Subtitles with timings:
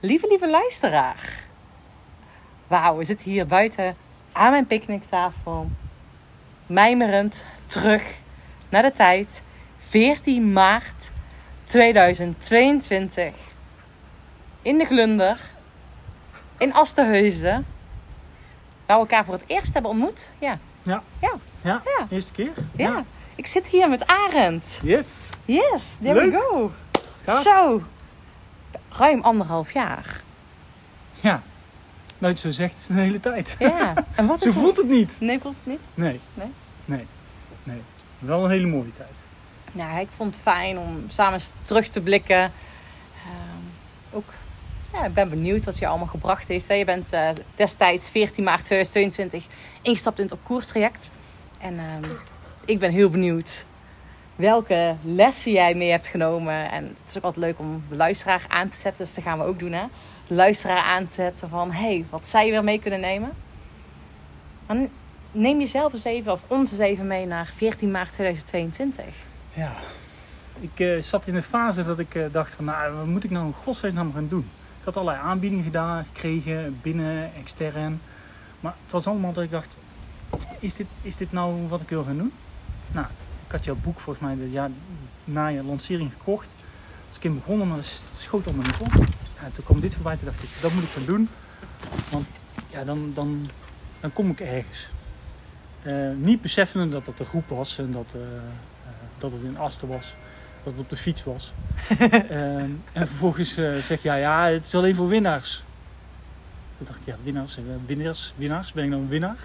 [0.00, 1.32] Lieve, lieve luisteraar.
[2.66, 3.96] Wauw, we zitten hier buiten
[4.32, 5.70] aan mijn picknicktafel.
[6.66, 8.02] Mijmerend terug
[8.68, 9.42] naar de tijd.
[9.88, 11.10] 14 maart
[11.64, 13.34] 2022.
[14.62, 15.38] In de Glunder.
[16.58, 17.66] In Astenheuzen.
[18.86, 20.30] Waar we elkaar voor het eerst hebben ontmoet.
[20.38, 20.58] Ja.
[20.82, 21.02] Ja.
[21.20, 21.32] Ja.
[21.62, 22.06] Ja, Ja.
[22.10, 22.52] eerste keer?
[22.76, 23.04] ja.
[23.34, 24.80] Ik zit hier met Arend.
[24.82, 25.30] Yes.
[25.44, 26.32] Yes, there Leuk.
[26.32, 26.72] we go.
[27.24, 27.40] Gaaf.
[27.42, 27.82] Zo.
[28.90, 30.20] Ruim anderhalf jaar.
[31.20, 31.42] Ja.
[32.18, 33.56] Nou, zo zegt, is het een hele tijd.
[33.58, 33.94] Ja.
[34.14, 35.16] En wat Zo is voelt het niet.
[35.20, 35.80] Nee, voelt het niet?
[35.94, 36.20] Nee.
[36.34, 36.52] Nee?
[36.84, 37.06] Nee.
[37.62, 37.82] Nee.
[38.18, 39.08] Wel een hele mooie tijd.
[39.72, 42.52] Ja, ik vond het fijn om samen eens terug te blikken.
[43.24, 44.24] Ehm, ook,
[44.92, 46.68] ja, ik ben benieuwd wat je allemaal gebracht heeft.
[46.68, 46.74] Hè.
[46.74, 49.46] Je bent eh, destijds 14 maart 2022
[49.82, 51.10] ingestapt in het op koerstraject.
[51.60, 52.10] En ehm,
[52.64, 53.64] ik ben heel benieuwd
[54.40, 56.70] welke lessen jij mee hebt genomen.
[56.70, 59.04] En het is ook altijd leuk om de luisteraar aan te zetten.
[59.04, 59.84] Dus dat gaan we ook doen, hè.
[60.26, 61.70] Luisteraar aan te zetten van...
[61.70, 63.32] hey, wat zij weer mee kunnen nemen.
[64.66, 64.88] Dan
[65.32, 69.04] neem jezelf eens even, of ons eens even mee naar 14 maart 2022.
[69.52, 69.72] Ja.
[70.60, 73.30] Ik eh, zat in een fase dat ik eh, dacht van, nou, wat moet ik
[73.30, 74.50] nou in godsnaam nou gaan doen?
[74.78, 78.00] Ik had allerlei aanbiedingen gedaan, gekregen, binnen, extern.
[78.60, 79.76] Maar het was allemaal dat ik dacht,
[80.58, 82.32] is dit, is dit nou wat ik wil gaan doen?
[82.92, 83.06] Nou,
[83.50, 84.70] ik had jouw boek volgens mij jaar
[85.24, 86.54] na je lancering gekocht.
[87.08, 88.92] Dus ik in begonnen, maar dat schoot allemaal niet op.
[89.40, 91.28] Ja, toen kwam dit voorbij, toen dacht ik, dat moet ik gaan doen.
[92.10, 92.26] Want
[92.68, 93.50] ja, dan, dan,
[94.00, 94.88] dan kom ik ergens.
[95.82, 99.58] Eh, niet beseffende dat het een groep was en dat, eh, eh, dat het in
[99.58, 100.14] Asten was.
[100.62, 101.52] Dat het op de fiets was.
[102.92, 103.54] En vervolgens
[103.86, 105.62] zeg jij, ja, het is alleen voor winnaars.
[106.76, 109.36] Toen dacht ik, ja, winnaars, winnaars, winnaars, ben ik nou een winnaar?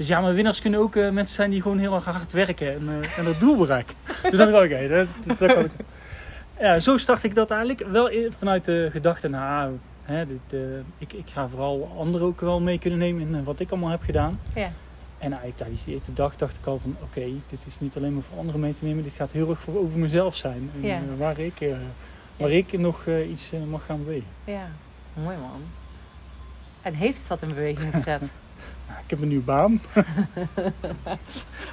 [0.00, 2.74] Dus ja, maar winnaars kunnen ook eh, mensen zijn die gewoon heel erg hard werken
[2.74, 3.94] en, eh, en dat doel bereiken.
[4.24, 5.70] Oké, dat, dat, dat kan ik.
[6.60, 10.60] Ja, zo start ik dat eigenlijk wel vanuit de gedachte, nou, hè, dit, eh,
[10.98, 14.02] ik, ik ga vooral anderen ook wel mee kunnen nemen in wat ik allemaal heb
[14.02, 14.40] gedaan.
[14.54, 14.72] Ja.
[15.18, 18.14] En eigenlijk tijdens de eerste dag dacht ik al van oké, dit is niet alleen
[18.14, 20.70] maar voor anderen mee te nemen, dit gaat heel erg voor over mezelf zijn.
[20.74, 21.00] En, Ja.
[21.18, 21.72] waar ik, eh,
[22.36, 24.28] waar ik nog eh, iets mag gaan bewegen.
[24.44, 24.68] Ja,
[25.12, 25.62] mooi man.
[26.82, 28.22] En heeft het wat in beweging gezet?
[28.88, 29.80] Nou, ik heb een nieuwe baan.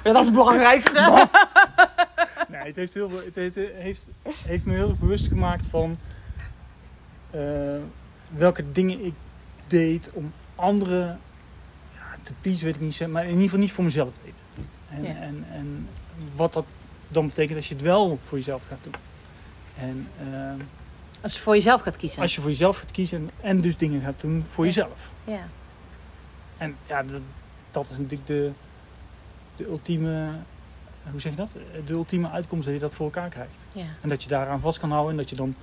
[0.04, 0.92] Ja, dat is het belangrijkste.
[2.48, 4.06] nee, het heeft, heel, het heeft, heeft,
[4.46, 5.96] heeft me heel erg bewust gemaakt van
[7.30, 7.40] eh,
[8.28, 9.12] welke dingen ik
[9.66, 11.20] deed om anderen
[11.94, 14.44] ja, te pleasen, weet ik niet, maar in ieder geval niet voor mezelf weten.
[14.90, 15.08] En, Ja.
[15.20, 15.88] en, en
[16.36, 16.64] wat dat
[17.08, 18.92] dan betekent als je het wel voor jezelf gaat doen.
[19.78, 20.64] En eh,
[21.20, 22.22] Als je voor jezelf gaat kiezen.
[22.22, 24.70] als je voor jezelf gaat kiezen en, en dus dingen gaat doen voor Ja.
[24.70, 25.10] jezelf.
[25.24, 25.48] Ja.
[26.58, 27.20] En ja, dat,
[27.70, 28.50] dat is natuurlijk de,
[29.56, 30.30] de ultieme,
[31.10, 31.56] hoe zeg je dat?
[31.86, 33.64] De ultieme uitkomst dat je dat voor elkaar krijgt.
[33.72, 33.86] Ja.
[34.00, 35.54] En dat je daaraan vast kan houden en dat je dan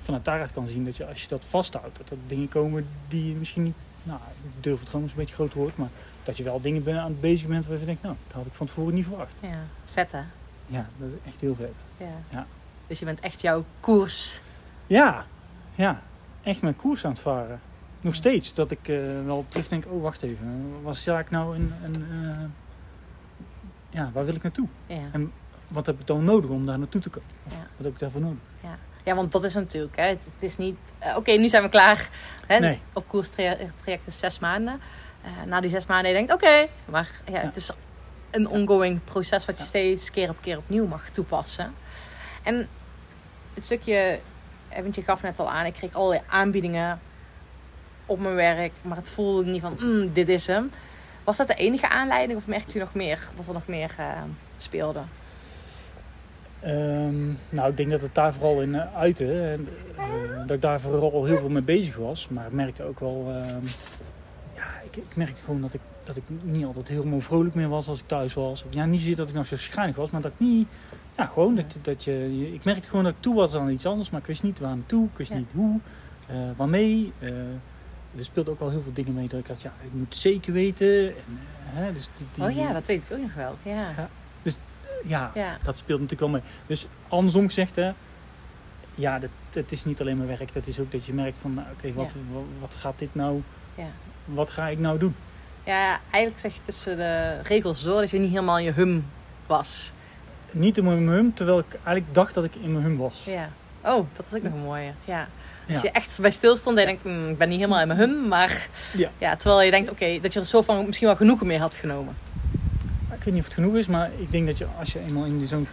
[0.00, 3.28] vanuit daaruit kan zien dat je als je dat vasthoudt, dat er dingen komen die
[3.28, 5.88] je misschien niet, nou, ik durf het gewoon eens een beetje groot woord, maar
[6.22, 8.46] dat je wel dingen bent aan het bezig bent waar je denkt, nou, dat had
[8.46, 9.38] ik van tevoren niet verwacht.
[9.42, 9.58] ja.
[9.92, 10.22] Vet hè?
[10.66, 11.84] Ja, dat is echt heel vet.
[11.96, 12.06] Ja.
[12.30, 12.46] Ja.
[12.86, 14.40] Dus je bent echt jouw koers.
[14.86, 15.26] Ja,
[15.74, 16.02] ja,
[16.42, 17.60] echt mijn koers aan het varen.
[18.04, 22.06] Nog steeds dat ik eh, wel terugdenk, oh wacht even, was Sjaak nou een, een
[22.10, 22.44] eh,
[23.90, 24.68] ja, waar wil ik naartoe?
[24.86, 25.10] Ja.
[25.68, 27.28] Wat heb ik dan nodig om daar naartoe te komen?
[27.48, 27.56] Ja.
[27.76, 28.38] Wat heb ik daarvoor nodig?
[29.04, 30.04] ja, want dat is natuurlijk, hè.
[30.06, 32.08] Het, het is niet, eh, oké, nu zijn we klaar.
[32.46, 32.58] Hè?
[32.58, 32.80] Nee.
[32.92, 34.80] Op koerstraject is zes maanden.
[35.46, 36.66] Na die zes maanden je denkt, oké.
[36.84, 37.40] maar ja, Ja.
[37.40, 37.70] het is
[38.30, 41.74] een ongoing proces wat je steeds keer op keer opnieuw mag toepassen.
[42.42, 42.68] En
[43.54, 44.20] het stukje,
[44.82, 47.00] want je gaf net al aan, ik kreeg allerlei aanbiedingen
[48.06, 50.70] op mijn werk, maar het voelde niet van, mm, dit is hem.
[51.24, 54.06] Was dat de enige aanleiding of merkte u nog meer dat er nog meer eh,
[54.56, 55.00] speelde?
[56.60, 59.40] Ehm, nou, ik denk dat het daar vooral in uh, uitte.
[59.42, 62.28] En, eh, dat ik daar vooral heel veel mee bezig was.
[62.28, 63.24] Maar ik merkte ook wel...
[63.28, 63.64] ehm,
[64.54, 67.88] ja, ik, ik merkte gewoon dat ik, dat ik niet altijd helemaal vrolijk meer was
[67.88, 68.64] als ik thuis was.
[68.70, 70.68] Ja, niet zozeer dat ik nog zo schijnig was, maar dat ik niet...
[71.16, 73.86] Ja, gewoon dat, dat je, je- Ik merkte gewoon dat ik toe was aan iets
[73.86, 75.04] anders, maar ik wist niet waar naartoe.
[75.04, 75.36] Ik wist Ja.
[75.36, 75.78] niet hoe,
[76.56, 77.12] waarmee.
[78.18, 80.52] Er speelde ook al heel veel dingen mee dat ik had, ja, ik moet zeker
[80.52, 81.06] weten.
[81.06, 83.56] En, hè, dus die, die, Oh ja, dat weet ik ook nog wel.
[83.62, 84.08] Ja,
[85.04, 86.50] ja, ja, dat speelt natuurlijk wel mee.
[86.66, 87.92] Dus andersom gezegd, hè,
[88.94, 90.54] ja, dat, het is niet alleen maar werk.
[90.54, 93.42] Het is ook dat je merkt van, nou, oké, wat, wat, wat gaat dit nou,
[93.74, 93.88] ja.
[94.24, 95.16] wat ga ik nou doen?
[95.64, 99.06] Ja, eigenlijk zeg je tussen de regels door dat je niet helemaal in je hum
[99.46, 99.92] was.
[100.50, 103.24] Niet in mijn hum, terwijl ik eigenlijk dacht dat ik in mijn hum was.
[103.24, 103.48] Ja.
[103.84, 104.92] Oh, dat is ook nog een mooie.
[105.04, 105.28] Ja.
[105.68, 107.98] Als je echt bij stilstond en je denkt, "Mm, ik ben niet helemaal in mijn
[107.98, 108.68] hum, maar
[109.18, 109.36] Ja.
[109.36, 112.14] terwijl je denkt, oké, dat je er zo van misschien wel genoegen mee had genomen.
[113.14, 115.24] Ik weet niet of het genoeg is, maar ik denk dat je als je eenmaal
[115.24, 115.66] in zo'n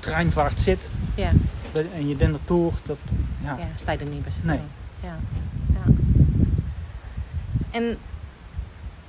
[0.00, 1.30] treinvaart zit Ja,
[1.72, 2.98] dat- en je dendert door, dat,
[3.44, 4.48] ja, ja sta je er niet bij stil.
[4.48, 4.60] Nee.
[5.02, 5.16] ja,
[5.72, 5.92] ja.
[7.70, 7.96] En,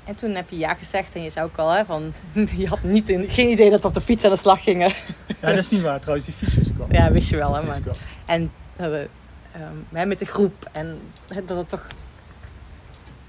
[0.06, 2.14] en toen heb je ja gezegd en je zei ook al, hè, van,
[2.58, 4.92] je had niet in, geen idee dat we op de fiets aan de slag gingen.
[5.42, 6.26] Ja, dat is niet waar trouwens.
[6.28, 6.88] Die fiets wist ik wel.
[6.92, 7.64] Ja, wist je wel, hè.
[7.64, 7.80] Maar,
[8.26, 9.10] en dat we,
[9.90, 11.02] wij met de groep en
[11.46, 11.88] dat het toch...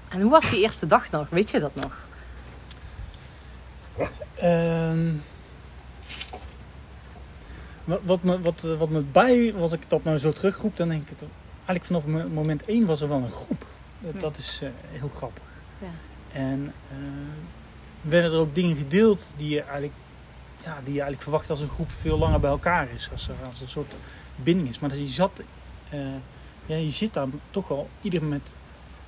[0.09, 1.29] En hoe was die eerste dag nog?
[1.29, 1.91] Weet je dat nog?
[4.35, 5.13] Ehm,
[7.83, 10.89] wat, wat, me, wat, eh, wat me bij, als ik dat nou zo terugroep, dan
[10.89, 11.23] denk ik het
[11.65, 13.65] eigenlijk vanaf mo- moment één was er wel een groep.
[13.99, 14.19] Dat, Ja.
[14.19, 15.43] dat is eh, heel grappig.
[15.79, 15.87] Ja.
[16.39, 16.97] En eh,
[18.01, 19.93] werden er ook dingen gedeeld die je eigenlijk,
[20.63, 23.09] ja, die je eigenlijk verwacht als een groep veel langer bij elkaar is.
[23.11, 23.93] Als er als een soort
[24.35, 24.79] binding is.
[24.79, 25.41] Maar dat je zat,
[26.65, 28.55] ja, je zit daar toch wel ieder met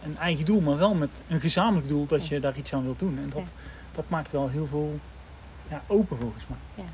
[0.03, 2.99] een eigen doel, maar wel met een gezamenlijk doel dat je daar iets aan wilt
[2.99, 3.17] doen.
[3.17, 3.51] En dat,
[3.91, 4.99] dat maakt wel heel veel
[5.69, 6.85] ja, open volgens mij.
[6.85, 6.91] Ja.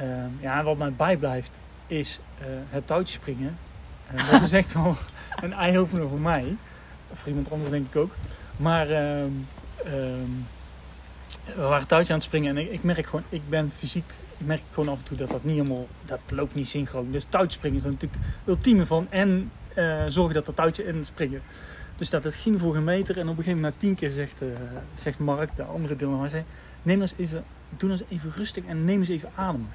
[0.00, 3.58] Ehm, ja, wat mij bijblijft is eh, het touwtje springen.
[4.06, 4.96] En dat is echt wel
[5.42, 6.56] een eye-opener voor mij.
[7.12, 8.14] Voor iemand anders denk ik ook.
[8.56, 9.30] Maar ehm,
[9.84, 10.30] ehm,
[11.44, 14.12] we waren touwtje aan het springen en ik, ik merk gewoon, ik ben fysiek,
[14.44, 17.10] ik merk gewoon af en toe dat dat niet helemaal, dat loopt niet synchroon.
[17.10, 19.06] Dus touwtje springen is er natuurlijk ultieme van.
[19.10, 21.42] En eh, zorgen dat dat touwtje in springen.
[21.96, 24.10] Dus dat het ging voor een meter en op een gegeven moment na tien keer
[24.10, 24.48] zegt, eh,
[24.94, 26.44] zegt Mark, de andere deelnemer, zei,
[26.82, 27.44] neem eens even,
[27.76, 29.68] doe eens even rustig en neem eens even adem.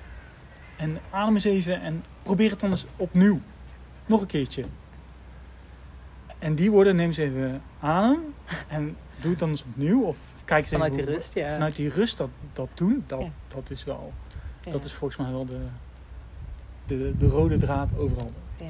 [0.75, 3.39] En adem eens even en probeer het dan eens opnieuw.
[4.05, 4.63] Nog een keertje.
[6.39, 8.33] En die woorden, neem eens even adem
[8.67, 10.01] en doe het dan eens opnieuw.
[10.01, 11.53] Of kijk eens Vanuit even die rust, ja.
[11.53, 13.29] Vanuit die rust dat, dat doen, dat, Ja.
[13.47, 14.13] dat is wel,
[14.63, 14.71] Ja.
[14.71, 15.59] dat is volgens mij wel de,
[16.85, 18.31] de, de rode draad overal.
[18.57, 18.65] Ja.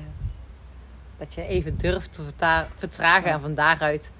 [1.17, 2.23] Dat je even durft te
[2.77, 4.11] vertragen en van daaruit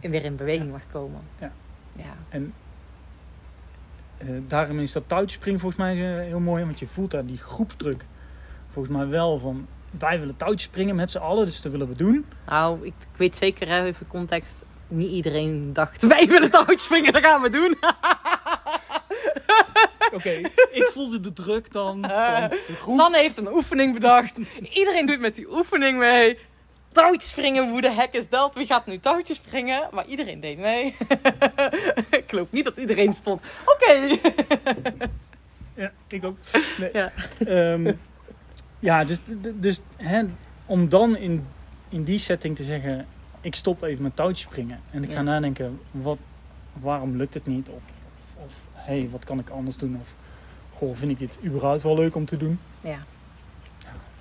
[0.00, 1.20] weer in beweging mag komen.
[1.38, 1.52] Ja.
[1.92, 2.14] Ja.
[2.28, 2.54] En
[4.16, 6.64] eh, daarom is dat touwtjespringen volgens mij eh, heel mooi.
[6.64, 8.04] Want je voelt daar die groepsdruk
[8.72, 9.66] volgens mij wel van...
[9.90, 12.24] Wij willen touwtjes springen met z'n allen, dus dat willen we doen.
[12.46, 14.64] Nou, ik, ik weet zeker, hè, even context.
[14.88, 17.76] Niet iedereen dacht, wij willen touwtjes springen, dat gaan we doen.
[20.14, 20.30] Oké,
[20.70, 22.98] ik voelde de druk dan van groep.
[22.98, 24.38] Sanne heeft een oefening bedacht.
[24.72, 26.38] Iedereen doet met die oefening mee.
[26.92, 28.54] Touwtjes springen, hoe de hek is dat?
[28.54, 29.88] Wie gaat nu touwtjes springen?
[29.92, 30.84] Maar iedereen deed mee.
[32.10, 33.40] ik geloof niet dat iedereen stond.
[33.64, 33.94] Oké.
[35.74, 36.36] Ja, ik ook.
[36.78, 36.90] Nee.
[36.92, 37.12] Ja.
[37.46, 37.92] Ehm,
[38.78, 39.18] ja, dus,
[39.54, 40.22] dus hè,
[40.66, 41.46] om dan in,
[41.88, 43.06] in die setting te zeggen...
[43.40, 44.80] Ik stop even met touwtjes springen.
[44.90, 45.22] En ik ga Ja.
[45.22, 46.18] nadenken, wat,
[46.72, 47.68] waarom lukt het niet?
[47.68, 47.82] Of
[48.84, 49.98] hey, wat kan ik anders doen?
[50.00, 50.08] Of
[50.76, 52.60] goh, vind ik dit überhaupt wel leuk om te doen?
[52.80, 52.98] Ja.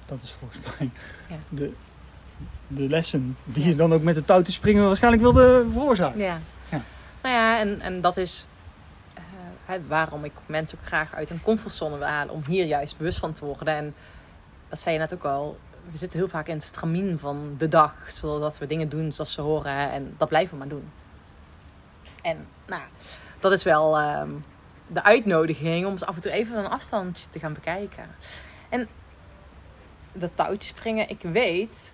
[0.05, 0.89] Dat is volgens mij
[1.29, 1.35] Ja.
[1.49, 1.73] de,
[2.67, 3.69] de lessen die Ja.
[3.69, 6.19] je dan ook met de touwtjes springen waarschijnlijk wilde veroorzaken.
[6.19, 6.39] Ja.
[6.71, 6.81] Ja.
[7.21, 8.47] Nou ja, en, en dat is
[9.13, 12.33] eh, waarom ik mensen ook graag uit een comfortzone wil halen.
[12.33, 13.73] Om hier juist bewust van te worden.
[13.75, 13.93] En
[14.69, 15.57] dat zei je net ook al.
[15.91, 17.93] We zitten heel vaak in het stramien van de dag.
[18.07, 19.91] Zodat we dingen doen zoals ze horen.
[19.91, 20.89] En dat blijven we maar doen.
[22.21, 22.81] En nou,
[23.39, 24.29] dat is wel ehm,
[24.87, 28.05] de uitnodiging om eens af en toe even van een afstandje te gaan bekijken.
[28.69, 28.87] En
[30.13, 31.93] dat touwtje springen, ik weet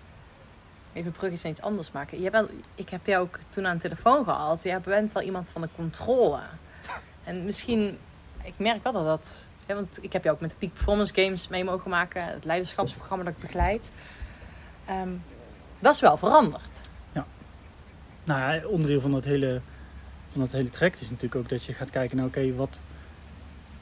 [0.92, 2.20] even een iets anders maken.
[2.20, 4.62] Je bent, ik heb jou ook toen aan de telefoon gehad.
[4.62, 6.40] Je bent wel iemand van de controle.
[7.24, 7.98] En misschien,
[8.42, 9.48] ik merk wel dat dat...
[9.66, 12.24] Ja, want ik heb jou ook met de Peak Performance Games mee mogen maken.
[12.24, 13.92] Het leiderschapsprogramma dat ik begeleid.
[14.84, 15.10] Ehm,
[15.78, 16.90] dat is wel veranderd.
[18.26, 19.60] Nou ja, onderdeel van dat hele,
[20.36, 22.82] van dat hele traject is natuurlijk ook dat je gaat kijken naar, oké, wat,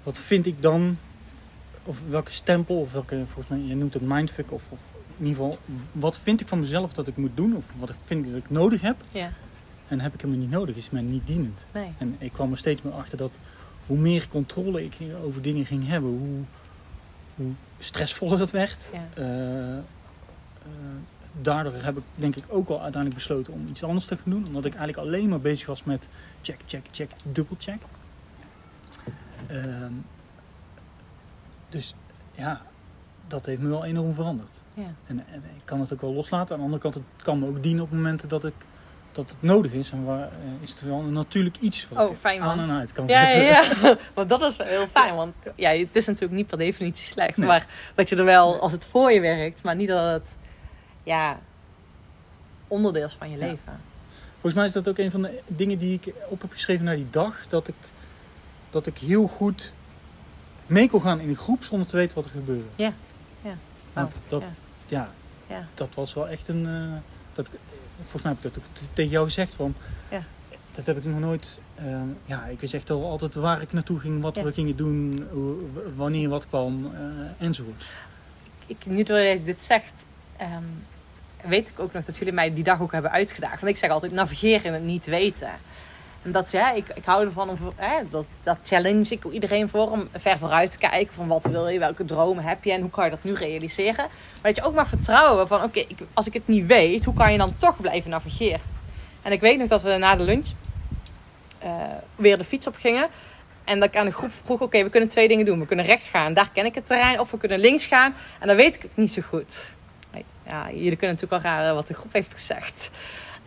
[0.02, 0.98] wat vind ik dan,
[1.84, 4.78] of welke stempel, of welke, volgens mij, je noemt het mindfuck, of, of
[5.16, 5.58] in ieder geval,
[5.92, 8.50] wat vind ik van mezelf dat ik moet doen, of wat ik vind dat ik
[8.50, 9.32] nodig heb, Ja,
[9.88, 11.66] en heb ik hem niet nodig, is mij niet dienend.
[11.72, 11.92] nee.
[11.98, 13.38] En ik kwam er steeds meer achter dat
[13.86, 16.44] hoe meer controle ik over dingen ging hebben, hoe,
[17.34, 18.90] hoe stressvoller het werd.
[18.92, 19.08] Ja.
[19.14, 19.82] Eh, eh,
[21.40, 24.46] daardoor heb ik denk ik ook wel uiteindelijk besloten om iets anders te gaan doen.
[24.46, 26.08] Omdat ik eigenlijk alleen maar bezig was met
[26.42, 27.82] check, check, check, dubbelcheck.
[29.46, 29.92] Ehm
[31.68, 31.94] dus
[32.34, 32.60] ja,
[33.26, 34.62] dat heeft me wel enorm veranderd.
[34.74, 34.82] Ja.
[35.06, 36.52] En, en ik kan het ook wel loslaten.
[36.54, 38.54] Aan de andere kant, het kan me ook dienen op momenten dat, ik,
[39.12, 39.90] dat het nodig is.
[39.90, 40.28] En waar, eh,
[40.60, 43.44] is het wel een natuurlijk iets wat Oh, fijn, aan en uit kan Ja, zetten.
[43.44, 43.96] ja, ja.
[44.14, 45.14] Want dat is wel heel fijn.
[45.14, 47.36] Want ja, het is natuurlijk niet per definitie slecht.
[47.36, 47.48] Nee.
[47.48, 50.36] Maar dat je er wel, als het voor je werkt, maar niet dat het
[51.04, 51.38] ja,
[52.68, 53.44] onderdeel is van je Ja.
[53.46, 53.80] leven.
[54.32, 56.96] Volgens mij is dat ook een van de dingen die ik op heb geschreven naar
[56.96, 57.46] die dag.
[57.48, 57.74] Dat ik,
[58.70, 59.72] dat ik heel goed
[60.66, 62.64] mee kon gaan in een groep zonder te weten wat er gebeurde.
[62.76, 62.92] Ja,
[63.42, 63.54] ja.
[63.92, 64.48] Want dat, ja.
[64.86, 65.08] ja.
[65.46, 65.66] Ja.
[65.74, 66.66] dat was wel echt een...
[66.66, 66.92] eh,
[67.32, 67.50] dat,
[68.00, 69.54] volgens mij heb ik dat ook tegen jou gezegd.
[69.54, 69.74] Van,
[70.10, 70.22] Ja.
[70.72, 71.60] Dat heb ik nog nooit...
[71.74, 74.42] eh, ja, ik wist echt al altijd waar ik naartoe ging, wat Ja.
[74.42, 75.26] we gingen doen,
[75.96, 77.00] wanneer wat kwam, eh,
[77.46, 77.84] enzovoort.
[78.66, 80.04] ik, nu dat dit zegt,
[80.36, 80.62] ehm,
[81.48, 83.60] weet ik ook nog dat jullie mij die dag ook hebben uitgedaagd.
[83.60, 85.50] Want ik zeg altijd, navigeer in het niet weten.
[86.22, 89.90] En dat ja, ik, ik hou ervan om hè, dat, dat challenge ik iedereen voor
[89.90, 92.90] om ver vooruit te kijken van wat wil je, welke dromen heb je en hoe
[92.90, 94.06] kan je dat nu realiseren.
[94.42, 97.32] Maar dat je ook maar vertrouwen van oké, als ik het niet weet, hoe kan
[97.32, 98.60] je dan toch blijven navigeren?
[99.22, 100.48] En ik weet nog dat we na de lunch
[101.58, 101.70] eh,
[102.16, 103.08] weer de fiets op gingen.
[103.64, 105.58] En dat ik aan de groep vroeg, oké, we kunnen twee dingen doen.
[105.58, 107.20] We kunnen rechts gaan, daar ken ik het terrein.
[107.20, 109.73] Of we kunnen links gaan, en dan weet ik het niet zo goed.
[110.46, 112.90] Ja, jullie kunnen natuurlijk wel raden wat de groep heeft gezegd.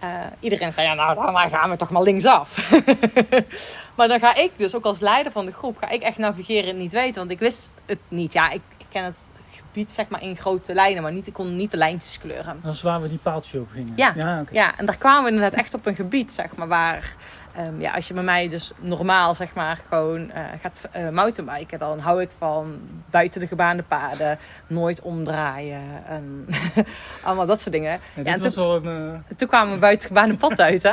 [0.04, 2.72] Uh, iedereen zei, ja nou, dan gaan we toch maar linksaf.
[3.98, 6.70] maar dan ga ik dus, ook als leider van de groep, ga ik echt navigeren
[6.70, 7.20] en niet weten.
[7.20, 8.34] Want ik wist het niet.
[8.34, 9.20] Ja, ik, ik ken het
[9.51, 12.60] gebied zeg maar in grote lijnen, maar niet, ik kon niet de lijntjes kleuren.
[12.63, 13.94] Dat is waar we die paaltjes over gingen.
[13.96, 17.16] Ja, ja, ja, en daar kwamen we inderdaad echt op een gebied, zeg maar, waar
[17.59, 21.79] Um, ja, als je bij mij dus normaal zeg maar gewoon uh, gaat uh, mountainbiken,
[21.79, 26.47] dan hou ik van buiten de gebaande paden, nooit omdraaien en
[27.23, 27.99] allemaal dat soort dingen.
[28.15, 29.37] Ja, ja, was toen, een, uh...
[29.37, 30.89] toen kwamen we buiten het gebaande pad uit, hè?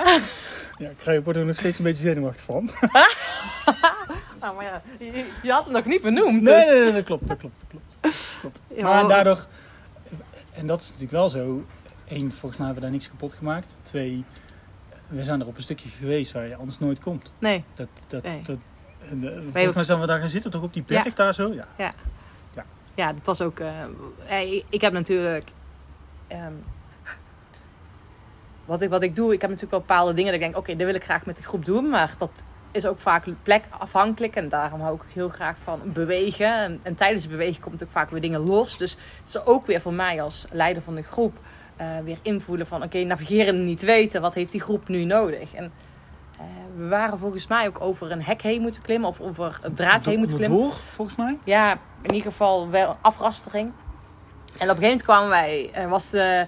[0.78, 2.64] ja, ik krijg, word er nog steeds een beetje zenuwachtig van.
[4.40, 6.44] nou, maar ja, je, je, had het nog niet benoemd.
[6.44, 6.66] Dus.
[6.66, 8.36] Nee, nee, nee, dat klopt, dat klopt, dat klopt.
[8.40, 8.82] klopt.
[8.82, 9.46] Maar daardoor,
[10.54, 11.64] en dat is natuurlijk wel zo.
[12.08, 13.78] Eén, volgens mij hebben we daar niks kapot gemaakt.
[13.82, 14.24] Twee,
[15.08, 17.32] we zijn er op een stukje geweest waar je anders nooit komt.
[17.38, 17.64] Nee.
[17.74, 18.58] Dat, dat, dat,
[19.52, 21.52] volgens mij zijn we daar gaan zitten, toch op die berg daar zo?
[21.52, 21.66] Ja.
[21.78, 21.94] Ja.
[22.54, 22.64] ja.
[22.94, 23.60] ja, dat was ook...
[23.60, 25.48] Uh, ik heb natuurlijk...
[26.32, 26.64] Um,
[28.64, 30.56] wat, ik, wat ik doe, ik heb natuurlijk wel bepaalde dingen dat ik denk...
[30.56, 31.88] Oké, okay, dit wil ik graag met de groep doen.
[31.88, 34.36] Maar dat is ook vaak plekafhankelijk.
[34.36, 36.54] En daarom hou ik heel graag van bewegen.
[36.54, 38.78] En, en tijdens het bewegen komt ook vaak weer dingen los.
[38.78, 41.38] Dus het is ook weer voor mij als leider van de groep
[41.80, 45.54] uh, weer invoelen van oké, okay, navigeren niet weten, wat heeft die groep nu nodig?
[45.54, 45.72] En
[46.34, 46.40] uh,
[46.76, 50.04] we waren volgens mij ook over een hek heen moeten klimmen of over een draad
[50.04, 50.58] heen moeten klimmen.
[50.58, 51.38] Door, volgens mij?
[51.44, 53.72] Ja, in ieder geval wel afrastering.
[54.58, 56.46] En op een gegeven moment kwamen wij, was de,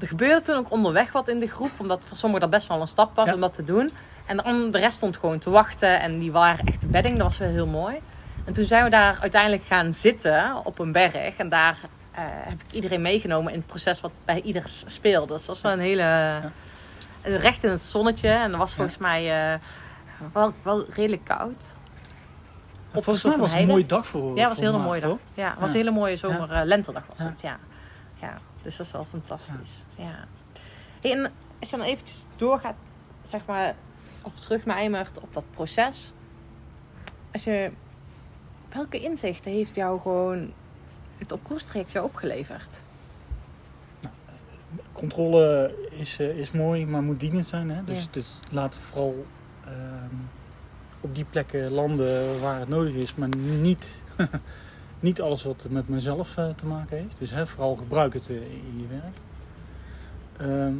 [0.00, 2.80] er gebeurde toen ook onderweg wat in de groep, omdat voor sommigen dat best wel
[2.80, 3.34] een stap was ja.
[3.34, 3.90] om dat te doen.
[4.26, 7.26] En dan, de rest stond gewoon te wachten en die waren echt de bedding, dat
[7.26, 8.00] was wel heel mooi.
[8.44, 11.36] En toen zijn we daar uiteindelijk gaan zitten op een berg.
[11.36, 11.78] En daar
[12.20, 15.32] heb ik iedereen meegenomen in het proces wat bij ieder speelde.
[15.32, 16.02] Dus dat was wel een hele.
[16.02, 16.52] Ja.
[17.22, 18.28] recht in het zonnetje.
[18.28, 19.58] En dat was volgens mij uh,
[20.32, 21.74] wel, wel redelijk koud.
[22.92, 25.00] Ja, volgens mij was het een mooie dag voor Ja, het was een hele mooie
[25.00, 25.16] dag.
[25.34, 27.58] Ja, het was een hele mooie zomer uh, lentedag was het, ja.
[28.20, 28.38] ja.
[28.62, 29.84] Dus dat is wel fantastisch.
[29.94, 30.24] Ja.
[31.00, 32.74] Hey, en als je dan eventjes doorgaat,
[33.22, 33.74] zeg maar,
[34.22, 36.12] of terug mijmert op dat proces.
[37.32, 37.70] Als je,
[38.68, 40.52] welke inzichten heeft jou gewoon
[41.18, 42.80] het op koerstraject jou opgeleverd?
[44.00, 44.14] Nou,
[44.92, 47.70] controle is, uh, is mooi, maar moet dienend zijn.
[47.70, 47.84] Hè?
[47.84, 48.08] Dus, ja.
[48.10, 49.26] dus laat vooral
[49.66, 49.72] uh,
[51.00, 53.28] op die plekken landen waar het nodig is, maar
[53.60, 54.02] niet,
[55.00, 57.18] niet alles wat met mezelf uh, te maken heeft.
[57.18, 59.16] Dus hè, vooral gebruik het in je werk.
[60.36, 60.74] Ehm,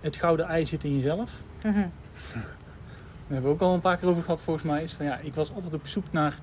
[0.00, 1.30] het gouden ei zit in jezelf.
[1.62, 1.90] Mm -hmm.
[3.26, 4.82] Daar hebben we ook al een paar keer over gehad volgens mij.
[4.82, 6.38] Is van, ja, ik was altijd op zoek naar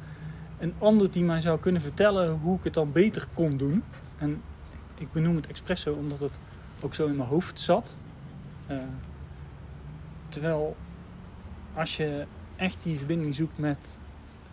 [0.63, 3.83] een ander die mij zou kunnen vertellen hoe ik het dan beter kon doen.
[4.17, 4.41] En
[4.97, 6.39] ik benoem het expres zo omdat het
[6.81, 7.97] ook zo in mijn hoofd zat.
[8.71, 8.77] Uh,
[10.29, 10.75] terwijl
[11.73, 13.99] als je echt die verbinding zoekt met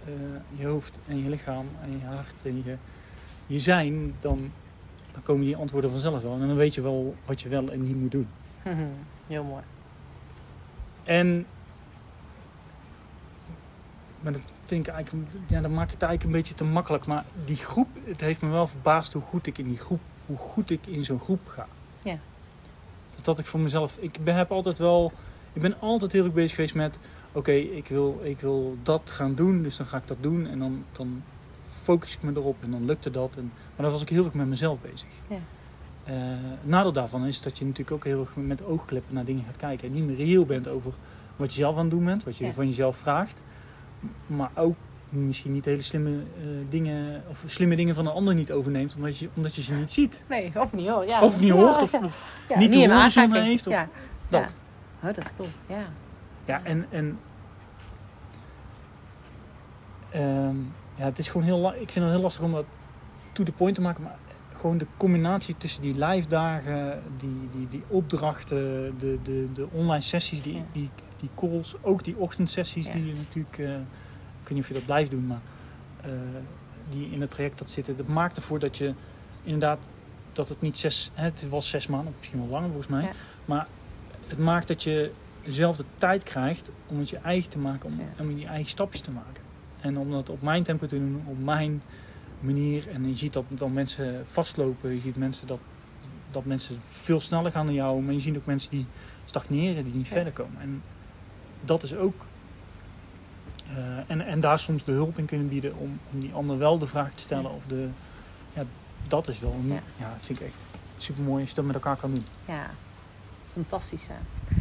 [0.08, 0.14] uh,
[0.58, 2.76] je hoofd en je lichaam en je hart en je,
[3.46, 4.50] je zijn, dan,
[5.12, 6.32] dan komen die antwoorden vanzelf wel.
[6.32, 8.28] En dan weet je wel wat je wel en niet moet doen.
[9.26, 9.62] Heel mooi.
[11.04, 11.46] En
[14.20, 17.06] maar dat vind ik eigenlijk, ja, dat maakt het eigenlijk een beetje te makkelijk.
[17.06, 20.36] Maar die groep, het heeft me wel verbaasd hoe goed ik in die groep, hoe
[20.36, 21.66] goed ik in zo'n groep ga.
[22.02, 22.18] Ja.
[23.14, 25.12] Dat dat ik voor mezelf, ik ben, heb altijd wel,
[25.52, 26.98] ik ben altijd heel erg bezig geweest met,
[27.28, 30.46] oké, okay, ik, wil, ik wil dat gaan doen, dus dan ga ik dat doen.
[30.46, 31.22] En dan, dan
[31.82, 33.36] focus ik me erop en dan lukte dat.
[33.36, 35.08] En, maar dan was ik heel erg met mezelf bezig.
[35.26, 35.38] Ja.
[36.08, 36.14] Uh,
[36.62, 39.88] nadeel daarvan is dat je natuurlijk ook heel erg met oogklippen naar dingen gaat kijken.
[39.88, 40.92] En niet meer reëel bent over
[41.36, 42.52] wat je zelf aan het doen bent, wat je ja.
[42.52, 43.42] van jezelf vraagt
[44.26, 44.76] maar ook
[45.08, 46.24] misschien niet hele slimme uh,
[46.68, 49.92] dingen of slimme dingen van een ander niet overneemt omdat je, omdat je ze niet
[49.92, 50.24] ziet.
[50.28, 51.08] Nee, of niet hoort.
[51.08, 51.20] Ja.
[51.22, 53.66] Of niet hoort of, of ja, niet, de horizon heeft.
[53.66, 53.88] Of ja.
[54.28, 54.54] Dat.
[54.98, 55.48] Oh, dat is cool.
[55.66, 55.84] Ja.
[56.44, 57.18] Ja, en, en
[60.14, 62.64] um, ja, het is gewoon heel ik vind het heel lastig om dat
[63.32, 64.16] to the point te maken, maar
[64.52, 70.00] gewoon de combinatie tussen die live dagen, die, die, die opdrachten, de, de, de online
[70.02, 72.92] sessies, die, die die calls, ook die ochtendsessies ja.
[72.92, 73.78] die je natuurlijk, uh, ik
[74.42, 75.40] weet niet of je dat blijft doen, maar
[76.06, 76.12] uh,
[76.90, 78.94] die in het traject dat zitten, dat maakt ervoor dat je
[79.42, 79.78] inderdaad,
[80.32, 83.12] dat het niet zes, het was zes maanden, misschien wel langer volgens mij, ja.
[83.44, 83.66] maar
[84.26, 85.12] het maakt dat je
[85.46, 88.22] zelf de tijd krijgt om het je eigen te maken, om, ja.
[88.22, 89.42] om je eigen stapjes te maken.
[89.80, 91.82] En om dat op mijn tempo te doen, op mijn
[92.40, 92.88] manier.
[92.88, 95.58] En je ziet dat dan mensen vastlopen, je ziet mensen dat
[96.30, 98.02] dat mensen veel sneller gaan dan jou.
[98.02, 98.86] Maar je ziet ook mensen die
[99.24, 100.60] stagneren, die niet verder komen.
[100.60, 100.82] En
[101.60, 102.14] dat is ook...
[103.66, 103.76] eh,
[104.06, 106.86] en, en daar soms de hulp in kunnen bieden om, om die ander wel de
[106.86, 107.42] vraag te stellen.
[107.50, 107.56] Ja.
[107.56, 107.88] Of de,
[108.52, 108.62] ja,
[109.08, 109.80] dat is wel een, Ja.
[109.96, 110.16] ja.
[110.20, 110.58] vind ik echt
[110.96, 112.24] super mooi als je dat met elkaar kan doen.
[112.44, 112.70] Ja,
[113.52, 114.14] fantastisch hè.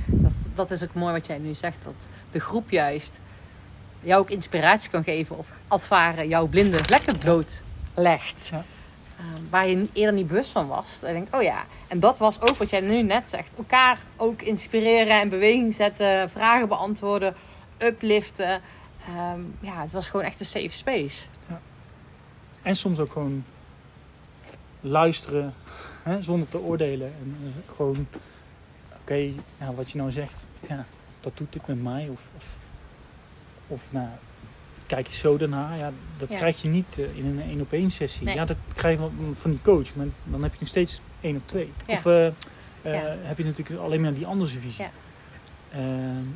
[0.06, 1.84] Dat, dat is ook mooi wat jij nu zegt.
[1.84, 3.20] Dat de groep juist
[4.02, 5.38] jou ook inspiratie kan geven.
[5.38, 8.50] Of als het ware jouw blinde vlekken blootlegt.
[8.52, 8.64] Ja.
[9.20, 11.02] Eh, waar je eerder niet bewust van was.
[11.04, 11.66] En denkt, oh ja.
[11.88, 13.52] En dat was ook wat jij nu net zegt.
[13.58, 16.30] Elkaar ook inspireren en beweging zetten.
[16.30, 17.36] Vragen beantwoorden.
[17.78, 18.62] Upliften.
[19.08, 21.26] Ehm, ja, het was gewoon echt een safe space.
[22.62, 23.46] En soms ook gewoon
[24.82, 25.54] luisteren
[26.04, 27.08] hè, zonder te oordelen.
[27.08, 28.08] En eh, gewoon,
[29.02, 30.86] oké, ja, wat je nou zegt, ja,
[31.20, 32.08] dat doet dit met mij.
[32.12, 32.56] Of, of,
[33.68, 34.08] of nou,
[34.90, 35.76] kijk je zo daarna.
[35.76, 36.36] Ja, dat Ja.
[36.36, 38.26] krijg je niet eh, in een één op één sessie.
[38.26, 38.36] Nee.
[38.36, 41.42] Ja, dat krijg je van die coach, maar dan heb je nog steeds één op
[41.46, 41.72] twee.
[41.88, 41.94] Ja.
[41.94, 42.34] Of eh, eh,
[43.22, 44.84] heb je natuurlijk alleen maar die andere visie.
[44.84, 44.92] Ja.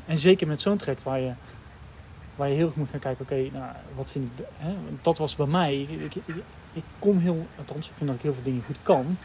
[0.06, 1.32] En zeker met zo'n traject waar je,
[2.36, 5.36] waar je heel erg moet gaan kijken, oké, nou, wat vind ik, hè, dat was
[5.36, 5.82] bij mij.
[5.82, 6.16] Ik,
[6.74, 9.18] ik, kon heel, althans, ik vind dat ik heel veel dingen goed kan.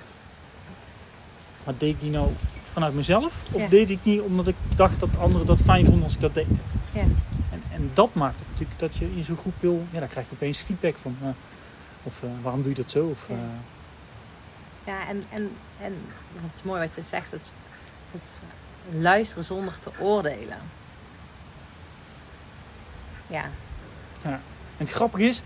[1.65, 2.29] Maar deed ik die nou
[2.63, 3.43] vanuit mezelf?
[3.53, 6.35] Of deed ik niet omdat ik dacht dat anderen dat fijn vonden als ik dat
[6.35, 6.61] deed?
[7.79, 7.85] Ja.
[7.85, 10.35] En, dat maakt het natuurlijk dat je in zo'n groep wil, ja, daar krijg je
[10.35, 11.17] opeens feedback van.
[11.23, 11.29] eh,
[12.03, 13.07] of eh, waarom doe je dat zo?
[13.07, 13.35] Of, Ja.
[13.35, 13.41] eh,
[14.85, 15.95] Ja, en, en, en
[16.41, 17.31] wat is mooi wat je zegt.
[17.31, 17.53] Het,
[18.11, 18.23] het
[18.99, 20.59] luisteren zonder te oordelen.
[23.27, 23.45] Ja,
[24.23, 24.41] En
[24.77, 25.43] het grappige is,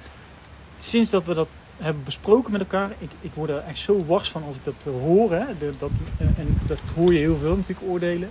[0.79, 4.31] sinds dat we dat hebben besproken met elkaar, ik, ik word er echt zo wars
[4.31, 5.33] van als ik dat hoor.
[5.33, 8.31] Hè, de- dat, en, en dat hoor je heel veel natuurlijk, oordelen.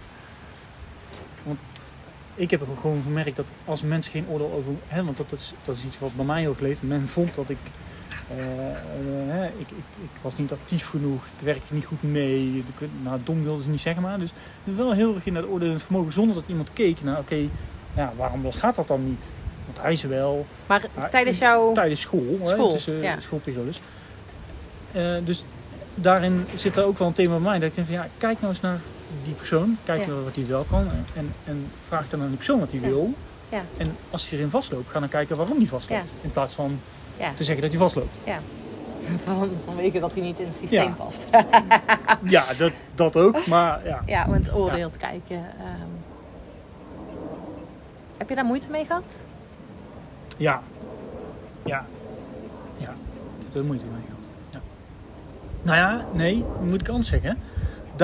[2.36, 4.74] Ik heb gewoon gemerkt dat als mensen geen oordeel over...
[4.88, 6.82] Hè, want dat is, dat is iets wat bij mij heel geleefd.
[6.82, 7.58] Men vond dat ik,
[8.30, 8.76] eh, eh,
[9.28, 9.84] hè, ik, ik...
[10.02, 12.58] Ik was niet actief genoeg, ik werkte niet goed mee.
[12.58, 14.20] Ik, nou, dom wilden ze niet zeggen maar.
[14.20, 14.32] Dus
[14.64, 17.20] wel heel erg in dat oordelend vermogen, zonder dat iemand keek naar...
[17.20, 17.48] Oké,
[17.96, 19.32] ja, waarom gaat dat dan niet?
[19.66, 21.74] Want hij is wel maar Maar tijdens jouw...
[21.74, 23.20] tijdens school, hè, School, tussen ja.
[23.20, 23.82] schoolperiodes.
[24.92, 25.44] Eh, dus
[25.96, 27.60] daarin zit er ook wel een thema bij mij.
[27.60, 28.80] Dat ik denk van ja, kijk nou eens naar
[29.24, 29.78] die persoon.
[29.86, 30.08] Kijk Ja.
[30.08, 30.80] naar wat hij wel kan.
[30.90, 32.88] En, en, en vraag dan aan die persoon wat hij Ja.
[32.88, 33.14] wil.
[33.50, 33.62] Ja.
[33.78, 36.14] En als hij erin vastloopt, ga dan kijken waarom hij vastloopt.
[36.22, 36.80] In plaats van
[37.18, 38.18] Ja, te zeggen dat hij vastloopt.
[39.24, 40.90] van, vanwege dat hij niet in het systeem Ja.
[40.98, 41.26] past.
[42.24, 43.46] ja, dat, dat ook.
[43.48, 45.38] Maar ja, ja, om het oordeel te kijken.
[45.38, 45.88] ehm.
[48.18, 49.16] heb je daar moeite mee gehad?
[50.38, 50.62] ja.
[51.66, 51.86] Ja.
[52.78, 52.90] Ja.
[53.40, 54.28] Ik heb er moeite mee gehad.
[54.50, 54.60] Ja.
[55.62, 57.38] Nou ja, nee, moet ik anders zeggen.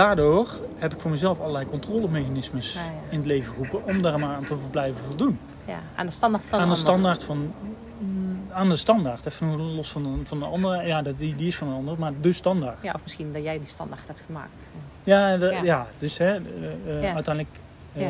[0.01, 2.79] Daardoor heb ik voor mezelf allerlei controlemechanismes ja.
[3.09, 5.39] in het leven geroepen om daar maar aan te blijven voldoen.
[5.67, 7.53] Ja, aan de standaard van aan de standaard van.
[7.99, 9.25] mm, Aan de standaard.
[9.25, 10.85] Even los van de, van de andere.
[10.87, 12.77] Ja, dat, die, die is van een ander, maar de standaard.
[12.81, 14.69] Ja, of misschien dat jij die standaard hebt gemaakt.
[15.03, 15.63] Ja, de- Ja.
[15.63, 15.87] ja.
[15.99, 16.41] dus hè, eh,
[16.87, 17.13] eh, Ja.
[17.13, 17.55] uiteindelijk.
[17.93, 18.01] eh,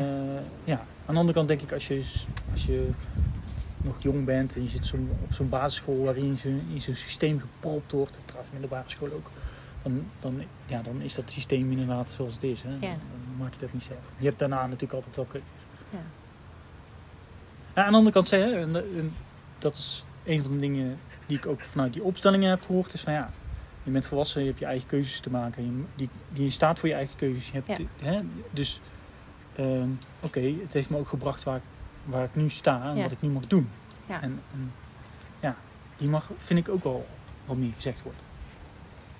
[0.63, 0.79] Ja.
[1.05, 2.03] Aan de andere kant denk ik, als je,
[2.51, 2.89] als je
[3.77, 7.39] nog jong bent en je zit zo, op zo'n basisschool waarin je in zo'n systeem
[7.39, 9.31] gepropt wordt, trouwens in de basisschool ook,
[9.91, 12.61] dan, dan, ja, dan is dat systeem inderdaad zoals het is.
[12.61, 12.69] Hè.
[12.69, 12.99] Dan, dan
[13.37, 13.99] maak je dat niet zelf.
[14.17, 15.49] Je hebt daarna natuurlijk altijd wel keuzes.
[15.89, 15.99] Ja.
[17.75, 19.13] Ja, aan de andere kant zeggen, en, en
[19.59, 23.01] dat is een van de dingen die ik ook vanuit die opstellingen heb gehoord, is
[23.01, 23.31] van ja,
[23.83, 26.89] je bent volwassen, je hebt je eigen keuzes te maken, je, die, die staat voor
[26.89, 27.47] je eigen keuzes.
[27.51, 27.85] Je hebt, Ja.
[28.11, 28.21] hè,
[28.51, 28.81] dus
[29.55, 31.61] ehm, oké, het heeft me ook gebracht waar, ik-
[32.05, 33.01] waar ik nu sta en Ja.
[33.03, 33.69] wat ik nu mag doen.
[34.05, 34.21] Ja.
[34.21, 34.71] En, en
[35.39, 35.55] ja,
[35.97, 37.07] die mag, vind ik ook wel
[37.45, 38.21] wat meer gezegd worden.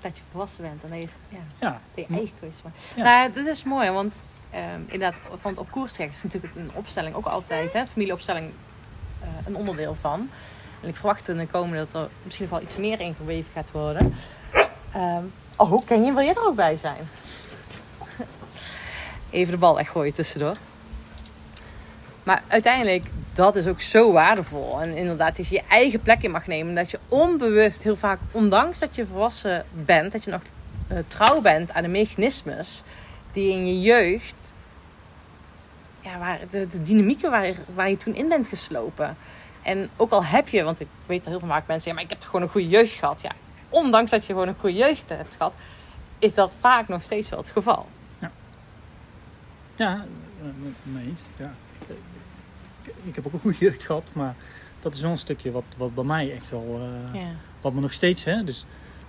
[0.02, 2.94] Dat je volwassen bent en dat je, ja, Ja, dat je eigen maakt.
[2.96, 3.04] Ja.
[3.04, 4.16] Nou, dit is mooi, want
[4.50, 8.52] ehm, inderdaad, van het op koers trekken is natuurlijk een opstelling ook altijd, hè, familieopstelling,
[9.20, 10.30] eh, een onderdeel van.
[10.82, 13.72] En ik verwacht in de komende dat er misschien nog wel iets meer ingeweven gaat
[13.72, 14.16] worden.
[14.94, 15.24] Ehm
[15.58, 16.14] oh, hoe ken je?
[16.14, 17.10] Wil jij er ook bij zijn?
[19.30, 20.58] Even de bal weggooien tussendoor.
[22.28, 24.82] Maar uiteindelijk, dat is ook zo waardevol.
[24.82, 26.76] En inderdaad, dat je je eigen plek in mag nemen.
[26.76, 30.42] Dat je onbewust heel vaak, ondanks dat je volwassen bent, dat je nog
[30.88, 32.84] eh, trouw bent aan de mechanismes
[33.32, 34.54] die in je jeugd,
[36.02, 39.18] ja, waar, de, dynamieken waar, waar je toen in bent geslopen.
[39.62, 42.12] En ook al heb je, want ik weet dat heel veel vaak mensen zeggen, maar
[42.12, 43.22] ik heb gewoon een goede jeugd gehad.
[43.22, 43.32] Ja,
[43.70, 45.56] ondanks dat je gewoon een goede jeugd hebt gehad,
[46.20, 47.88] is dat vaak nog steeds wel het geval.
[49.76, 50.06] ja
[50.42, 50.48] eh,
[50.84, 51.22] mee eens.
[51.38, 51.54] Ja.
[53.08, 54.36] Ik- heb ook een goede jeugd gehad, maar
[54.80, 56.80] dat is wel een stukje wat, wat bij mij echt wel,
[57.14, 57.28] eh, Ja,
[57.62, 58.66] wat me nog steeds, hè, dus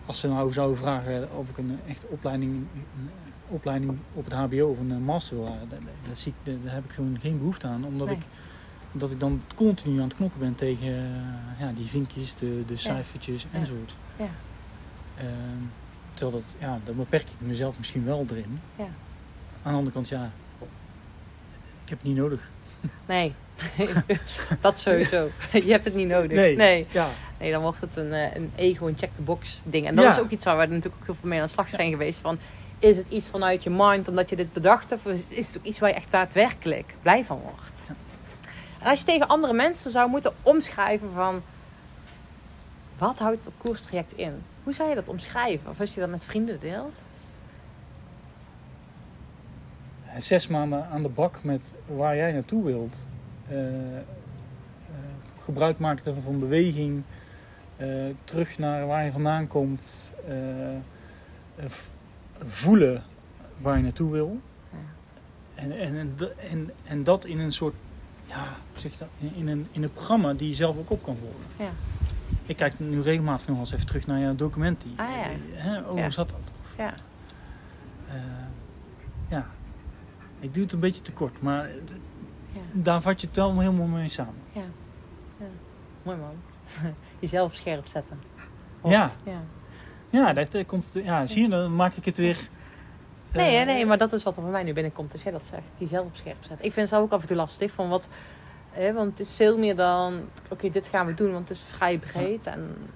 [0.07, 3.09] als ze nou zouden vragen of ik een echte opleiding, een
[3.49, 5.79] opleiding op het HBO of een eh, master wil, halen, daar,
[6.63, 8.17] daar, heb ik gewoon geen behoefte aan, omdat Nee.
[8.17, 8.23] ik
[8.93, 12.77] omdat ik dan continu aan het knokken ben tegen eh, ja, die vinkjes, de, de
[12.77, 13.59] cijfertjes Ja.
[13.59, 13.95] enzovoort.
[14.19, 14.25] Ja.
[15.17, 15.29] Ehm,
[16.15, 18.61] terwijl dat, ja, dan beperk ik mezelf misschien wel erin.
[18.77, 18.85] Ja.
[19.63, 20.31] Aan de andere kant, ja,
[21.85, 22.51] ik heb het niet nodig.
[23.07, 23.35] Nee,
[24.61, 25.29] dat sowieso.
[25.53, 26.37] Je hebt het niet nodig.
[26.37, 26.57] Nee.
[26.57, 26.87] nee.
[26.91, 27.09] Ja,
[27.41, 29.87] Nee, dan wordt het een, eh, een ego, een check-the-box ding.
[29.87, 30.11] En dat Ja.
[30.11, 32.21] is ook iets waar we natuurlijk ook heel veel mee aan de slag zijn geweest.
[32.21, 32.39] Van,
[32.79, 35.07] is het iets vanuit je mind omdat je dit bedacht hebt?
[35.07, 37.93] Of is het ook iets waar je echt daadwerkelijk blij van wordt?
[38.79, 41.43] En als je tegen andere mensen zou moeten omschrijven van...
[42.99, 44.43] Wat houdt het koerstraject in?
[44.65, 45.71] Hoe zou je dat omschrijven?
[45.71, 47.03] Of als je dat met vrienden deelt?
[50.19, 53.05] zes maanden aan de bak met waar jij naartoe wilt.
[53.49, 54.03] Eh, eh,
[55.43, 57.03] gebruik maken van beweging.
[57.77, 57.89] eh,
[58.25, 60.13] terug naar waar je vandaan komt.
[62.47, 63.03] voelen
[63.59, 64.41] waar je naartoe wil.
[65.55, 66.17] En, en,
[66.51, 67.75] en, en, dat in een soort,
[68.27, 69.09] ja, zeg je dat?
[69.37, 71.41] In, een, in een programma die je zelf ook op kan volgen.
[71.59, 71.71] Ja.
[72.47, 74.81] Ik kijk nu regelmatig nog eens even terug naar je document.
[74.83, 75.27] Die, Ah, ja.
[75.53, 76.03] hè, oh, Ja.
[76.03, 76.53] hoe zat dat?
[76.63, 76.95] Of, Ja.
[79.29, 79.47] ja,
[80.41, 81.93] ik doe het een beetje te kort, maar het-
[82.51, 82.61] Ja.
[82.73, 84.43] daar vat je het wel helemaal mee samen.
[84.53, 84.63] Ja.
[85.39, 85.47] ja.
[86.03, 86.37] Mooi man.
[87.19, 88.21] Jezelf scherp zetten.
[88.85, 89.11] Ja.
[89.25, 89.43] ja.
[90.11, 92.49] Ja, dat eh, komt, ja, zie je, dan maak ik het weer.
[93.33, 95.47] Nee, eh, nee, maar dat is wat er voor mij nu binnenkomt als jij dat
[95.47, 95.63] zegt.
[95.77, 96.67] Jezelf scherp zetten.
[96.67, 97.73] Ik vind het zelf ook af en toe lastig.
[97.73, 98.09] Van wat,
[98.71, 100.21] hè, want het is veel meer dan...
[100.49, 102.47] Oké, dit gaan we doen, want het is vrij breed.
[102.47, 102.91] En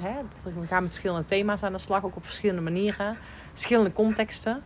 [0.00, 0.12] hè,
[0.42, 2.04] we gaan met verschillende thema's aan de slag.
[2.04, 3.16] Ook op verschillende manieren.
[3.52, 4.62] Verschillende contexten.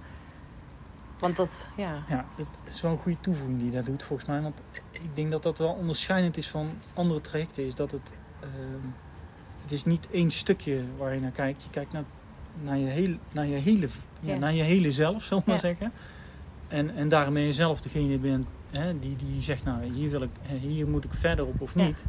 [1.18, 2.02] Want dat, ja...
[2.08, 4.40] Ja, dat is wel een goede toevoeging die je daar doet volgens mij.
[4.42, 4.54] Want
[4.90, 7.66] ik denk dat dat wel onderscheidend is van andere trajecten.
[7.66, 8.86] Is dat het, ehm,
[9.62, 11.62] het is niet één stukje waar je naar kijkt.
[11.62, 12.04] Je kijkt naar,
[12.62, 13.88] naar, je, hele, naar, je, hele,
[14.20, 14.38] ja, Ja.
[14.38, 15.92] naar je hele zelf, zal ik maar zeggen.
[16.68, 20.22] En, en daarom ben je zelf degene bent, hè, die, die zegt, nou hier, wil
[20.22, 22.04] ik, hier moet ik verder op of niet.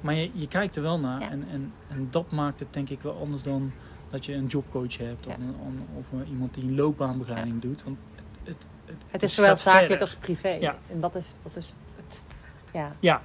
[0.00, 1.20] Maar je, je kijkt er wel naar.
[1.20, 3.72] En, en, en dat maakt het denk ik wel anders dan
[4.10, 5.26] dat je een jobcoach hebt.
[5.26, 5.38] Of, Ja.
[5.42, 7.82] een, of iemand die een loopbaanbegeleiding doet.
[7.84, 7.98] Want
[8.44, 10.06] het, het, Het is zowel zakelijk verder.
[10.06, 10.48] als privé.
[10.48, 10.76] Ja.
[10.90, 12.20] En dat is, dat is het.
[12.72, 12.92] Ja.
[13.00, 13.22] Ja,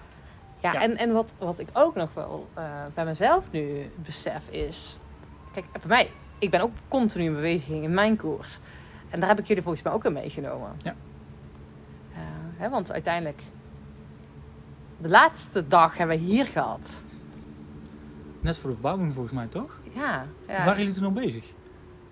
[0.62, 0.82] Ja, Ja.
[0.82, 4.98] en, en wat, wat ik ook nog wel eh, bij mezelf nu besef is...
[5.54, 8.60] Kijk, bij mij, ik ben ook continu in beweging in mijn koers.
[9.10, 10.70] En daar heb ik jullie volgens mij ook in meegenomen.
[10.84, 10.96] Ja.
[12.14, 12.20] Eh,
[12.58, 13.42] hè, want uiteindelijk...
[14.98, 17.04] De laatste dag hebben we hier gehad.
[18.42, 19.80] net voor de verbouwing volgens mij toch?
[19.94, 20.64] Ja, Waar ja.
[20.66, 21.46] waren jullie toen nog bezig?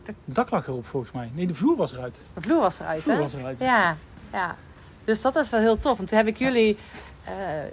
[0.06, 1.30] Het dak lag erop volgens mij.
[1.34, 2.22] Nee, de vloer was eruit.
[2.34, 3.22] de vloer was De eruit, vloer hè?
[3.22, 3.60] was eruit.
[3.60, 3.96] Ja,
[4.32, 4.56] ja.
[5.04, 5.98] Dus dat is wel heel tof.
[5.98, 6.78] Want toen heb ik jullie...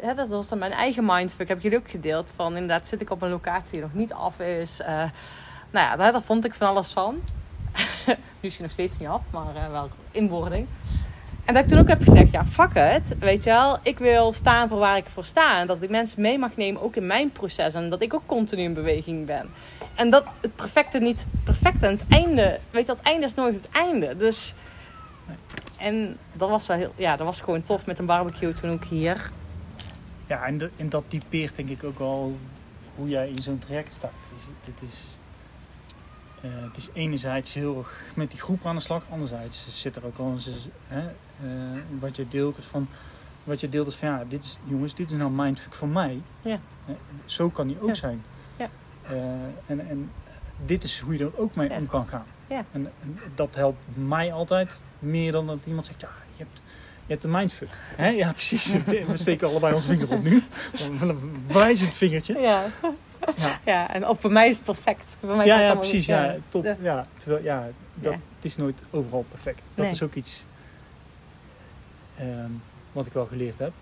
[0.02, 1.48] eh, dat was dan mijn eigen mindfuck.
[1.48, 2.32] Heb ik jullie ook gedeeld.
[2.36, 4.80] Van inderdaad zit ik op een locatie die nog niet af is.
[4.80, 4.86] Eh,
[5.70, 7.14] nou ja, daar, daar vond ik van alles van.
[8.40, 9.20] nu is hij nog steeds niet af.
[9.30, 10.66] Maar eh, wel in wording.
[11.44, 12.30] En dat ik toen ook heb gezegd.
[12.30, 13.18] Ja, fuck it.
[13.18, 13.78] Weet je wel.
[13.82, 15.60] Ik wil staan voor waar ik voor sta.
[15.60, 16.82] En dat ik mensen mee mag nemen.
[16.82, 17.74] Ook in mijn proces.
[17.74, 19.50] En dat ik ook continu in beweging ben.
[20.00, 21.82] En dat het perfecte niet perfect.
[21.82, 22.58] En het einde.
[22.70, 24.16] Weet je, het einde is nooit het einde.
[24.16, 24.54] Dus...
[25.76, 28.84] En dat was wel heel, ja, dat was gewoon tof met een barbecue toen ook
[28.84, 29.30] hier.
[30.26, 32.36] Ja, en, de- en dat typeert denk ik ook wel
[32.96, 34.12] hoe jij in zo'n traject staat.
[34.34, 35.18] Dus dit is,
[36.40, 39.02] eh, het is enerzijds heel erg met die groep aan de slag.
[39.10, 40.48] Anderzijds zit er ook wel eens,
[40.88, 42.88] hè, eh, wat je deelt is van...
[43.44, 46.20] Wat je deelt is van, ja, dit is, jongens, dit is nou mindfuck van mij.
[46.42, 46.58] Ja.
[46.86, 47.94] Eh, zo kan die ook Ja.
[47.94, 48.24] zijn.
[49.02, 49.12] Eh,
[49.66, 50.10] en, en
[50.64, 51.76] dit is hoe je er ook mee Ja.
[51.76, 52.24] om kan gaan.
[52.46, 52.64] Ja.
[52.72, 56.62] En, en dat helpt mij altijd meer dan dat iemand zegt, ja, je hebt,
[57.06, 57.68] je hebt een mindfuck.
[57.96, 58.08] Hè?
[58.08, 58.72] Ja, precies.
[59.06, 60.42] We steken allebei ons vinger op nu.
[61.00, 62.38] Een wijzend vingertje.
[62.38, 62.64] Ja.
[63.36, 63.58] Ja.
[63.64, 65.04] ja, en of voor mij is het perfect.
[65.20, 66.06] Voor mij Ja, ja, precies.
[66.06, 66.76] Ja, top.
[66.82, 67.06] Ja.
[67.18, 69.70] Terwijl, ja, dat, het is nooit overal perfect.
[69.74, 69.94] Dat Nee.
[69.94, 70.44] is ook iets
[72.16, 72.50] ehm,
[72.92, 73.72] wat ik wel geleerd heb.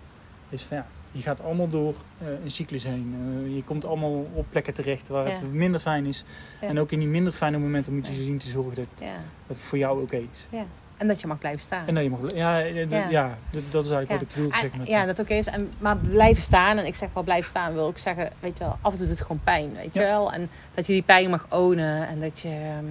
[0.49, 3.15] Is van ja, je gaat allemaal door eh, een cyclus heen.
[3.45, 5.31] Eh, je komt allemaal op plekken terecht waar Ja.
[5.33, 6.23] het minder fijn is.
[6.61, 6.67] Ja.
[6.67, 9.07] En ook in die minder fijne momenten moet je zien te zorgen dat, dat
[9.47, 10.47] het voor jou oké is.
[10.49, 10.63] ja.
[10.97, 11.87] En dat je mag blijven staan.
[11.87, 12.19] En dat je mag...
[12.35, 13.09] Ja, eh, Ja.
[13.09, 13.37] ja.
[13.51, 14.87] dat, dat is eigenlijk wat ik bedoel En- met...
[14.87, 15.47] ja, dat oké is.
[15.47, 16.77] En, maar blijven staan.
[16.77, 19.07] En ik zeg wel blijven staan wil ik zeggen, weet je wel, af en toe
[19.07, 20.31] doet het gewoon pijn, weet je wel.
[20.31, 22.07] En dat je die pijn mag ownen.
[22.07, 22.85] En dat je, ehm,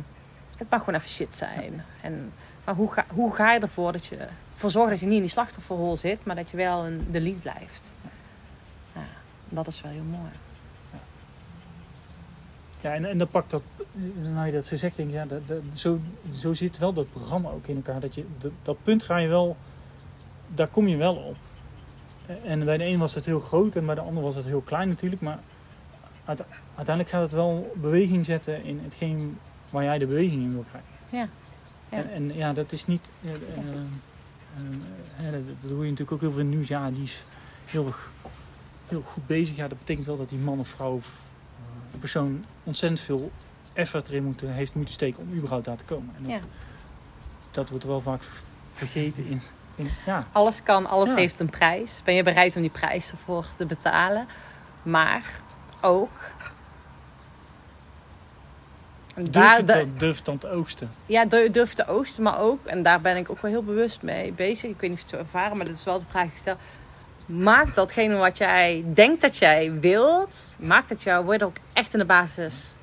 [0.58, 1.84] het mag gewoon even shit zijn.
[2.02, 2.32] En,
[2.64, 4.16] maar hoe ga, hoe ga je ervoor dat je
[4.52, 7.20] ervoor zorgt dat je niet in die slachtofferrol zit, maar dat je wel een, de
[7.20, 7.92] lead blijft.
[9.48, 10.30] Dat is wel heel mooi.
[12.80, 13.62] Ja, en, en dan pakt dat,
[14.22, 16.00] nou je dat zo zegt, denk ik, ja, dat, dat, zo,
[16.32, 18.00] zo zit wel dat programma ook in elkaar.
[18.00, 19.56] Dat, je, dat, dat punt ga je wel,
[20.48, 21.36] daar kom je wel op.
[22.44, 24.60] En bij de een was het heel groot en bij de ander was het heel
[24.60, 25.22] klein natuurlijk.
[25.22, 25.38] Maar
[26.24, 29.38] uite- uiteindelijk gaat het wel beweging zetten in hetgeen
[29.70, 30.90] waar jij de beweging in wil krijgen.
[31.10, 31.28] Ja.
[31.90, 31.98] Ja.
[31.98, 33.36] En, en ja, dat is niet, eh, eh,
[35.26, 36.68] eh, dat, dat hoor je natuurlijk ook heel veel nieuws.
[36.68, 37.22] Ja, die is
[37.64, 38.10] heel, erg-
[38.88, 39.56] heel goed bezig.
[39.56, 41.20] Ja, dat betekent wel dat die man of vrouw of
[41.92, 43.30] eh, persoon ontzettend veel
[43.72, 46.14] effort erin moeten, heeft moeten steken om überhaupt daar te komen.
[46.16, 46.38] En dat, Ja.
[47.50, 48.22] dat wordt wel vaak
[48.72, 49.40] vergeten in,
[49.76, 51.16] in ja, Alles kan, alles Ja.
[51.16, 52.00] heeft een prijs.
[52.04, 54.26] Ben je bereid om die prijs ervoor te betalen?
[54.82, 55.40] Maar
[55.80, 56.10] ook.
[59.30, 60.90] Durf, daar, durf dan te oogsten.
[61.06, 64.02] ja, durf durf te oogsten, maar ook, en daar ben ik ook wel heel bewust
[64.02, 64.70] mee bezig.
[64.70, 66.30] Ik weet niet of je het zo ervaren, maar dat is wel de vraag die
[66.32, 66.56] ik stel.
[67.28, 71.98] Maakt datgene wat jij denkt dat jij wilt, maakt dat jou, word ook echt in
[71.98, 72.74] de basis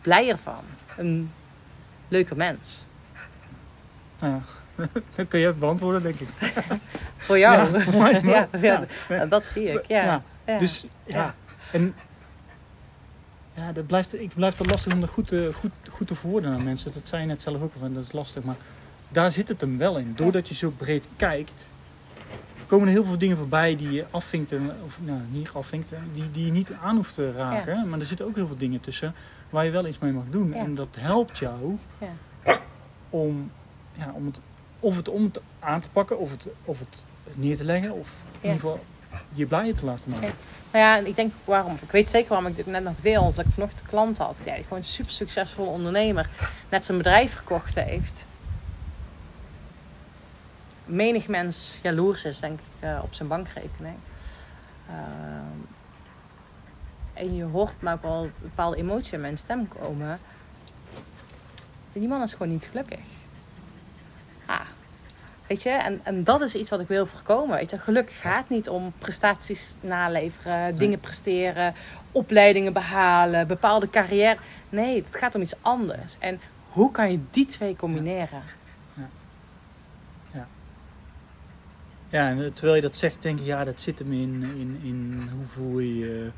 [0.00, 0.64] blijer van.
[0.96, 1.32] Een
[2.08, 2.84] leuke mens.
[4.20, 4.42] Nou ja,
[5.14, 6.28] dat kun je het beantwoorden, denk ik.
[7.16, 7.72] Voor jou.
[7.72, 8.32] Ja, voor mij wel.
[8.32, 9.26] ja, ja, Ja.
[9.26, 9.84] dat zie ik.
[9.86, 10.22] Ja.
[10.58, 11.34] Dus ja,
[11.72, 11.94] en
[13.54, 16.52] ja, dat blijft, ik blijf het lastig om dat goed te, goed, goed te verwoorden
[16.52, 16.92] aan mensen.
[16.92, 18.42] Dat zei je net zelf ook al, dat is lastig.
[18.42, 18.56] Maar
[19.08, 20.12] daar zit het hem wel in.
[20.16, 21.68] Doordat je zo breed kijkt,
[22.70, 24.52] komen er heel veel dingen voorbij die je afvinkt.
[24.52, 27.88] en- Of nou, niet afvinkt, die, die je niet aan hoeft te raken.
[27.88, 29.14] Maar er zitten ook heel veel dingen tussen
[29.50, 30.52] waar je wel iets mee mag doen.
[30.54, 32.58] En dat helpt jou Ja.
[33.10, 33.50] om,
[33.92, 34.40] ja, om het,
[34.80, 37.04] of het om aan te pakken, of het, of het
[37.34, 37.92] neer te leggen.
[37.92, 38.84] Of in ieder geval
[39.32, 40.34] je blijer te laten maken.
[40.72, 41.76] Nou ja, en ik denk waarom.
[41.82, 43.22] Ik weet zeker waarom ik dit net nog deel.
[43.22, 44.34] Als ik vanochtend een klant had.
[44.44, 46.28] Ja, die gewoon een super succesvolle ondernemer.
[46.68, 48.26] Net zijn bedrijf verkocht heeft.
[50.90, 53.96] Menig mens jaloers is, denk ik, eh, op zijn bankrekening.
[54.88, 55.58] Ehm,
[57.12, 60.20] en je hoort maar ook wel een bepaalde emotie in mijn stem komen.
[61.92, 62.98] Die man is gewoon niet gelukkig.
[64.46, 64.60] Ah,
[65.50, 67.56] Weet je, en, en dat is iets wat ik wil voorkomen.
[67.56, 71.74] Weet je, geluk gaat niet om prestaties naleveren, dingen presteren,
[72.12, 74.36] opleidingen behalen, bepaalde carrière.
[74.68, 76.18] Nee, het gaat om iets anders.
[76.18, 78.42] En hoe kan je die twee combineren?
[82.10, 84.80] Ja, en eh, terwijl je dat zegt, denk ik, ja, dat zit hem in, in,
[84.82, 86.30] in hoe voel je je.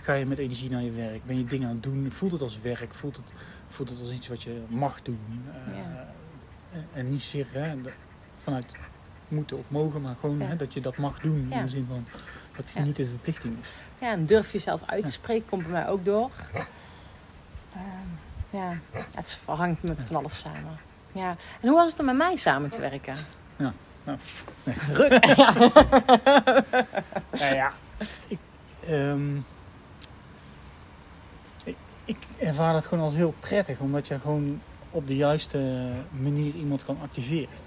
[0.00, 1.24] Ga je met energie naar je werk?
[1.24, 2.12] Ben je dingen aan het doen?
[2.12, 2.94] Voelt het als werk?
[2.94, 3.32] Voelt het,
[3.68, 5.18] voelt het als iets wat je mag doen?
[5.66, 6.06] Eh, Ja.
[6.72, 7.92] en, en niet zozeer hè, de-
[8.36, 8.76] vanuit
[9.28, 10.46] moeten of mogen, maar gewoon Ja.
[10.46, 11.46] hè, dat je dat mag doen.
[11.50, 11.56] Ja.
[11.58, 12.04] In de zin van
[12.56, 13.68] dat het niet een verplichting is.
[13.98, 16.30] Ja, en durf jezelf uit te spreken, komt bij mij ook door.
[16.52, 17.82] Ehm,
[18.50, 18.76] ja,
[19.14, 20.78] het hangt met van alles samen.
[21.12, 21.36] Ja.
[21.60, 23.14] En hoe was het om met mij samen te werken?
[23.56, 23.72] Ja,
[24.06, 24.18] nou,
[24.64, 24.74] nee.
[27.40, 27.72] Nou ja,
[28.26, 28.38] ik,
[28.86, 29.36] ehm,
[31.64, 36.54] ik, ik ervaar het gewoon als heel prettig, omdat je gewoon op de juiste manier
[36.54, 37.64] iemand kan activeren.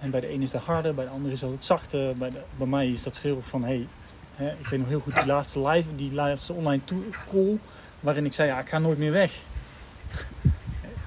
[0.00, 2.16] En bij de een is dat harder, bij de ander is dat het zachter.
[2.16, 3.86] Bij, de, bij mij is dat veel van, hey,
[4.34, 6.82] hè, ik weet nog heel goed die laatste live, die laatste online
[7.30, 7.58] call,
[8.00, 9.32] waarin ik zei, ja, ik ga nooit meer weg.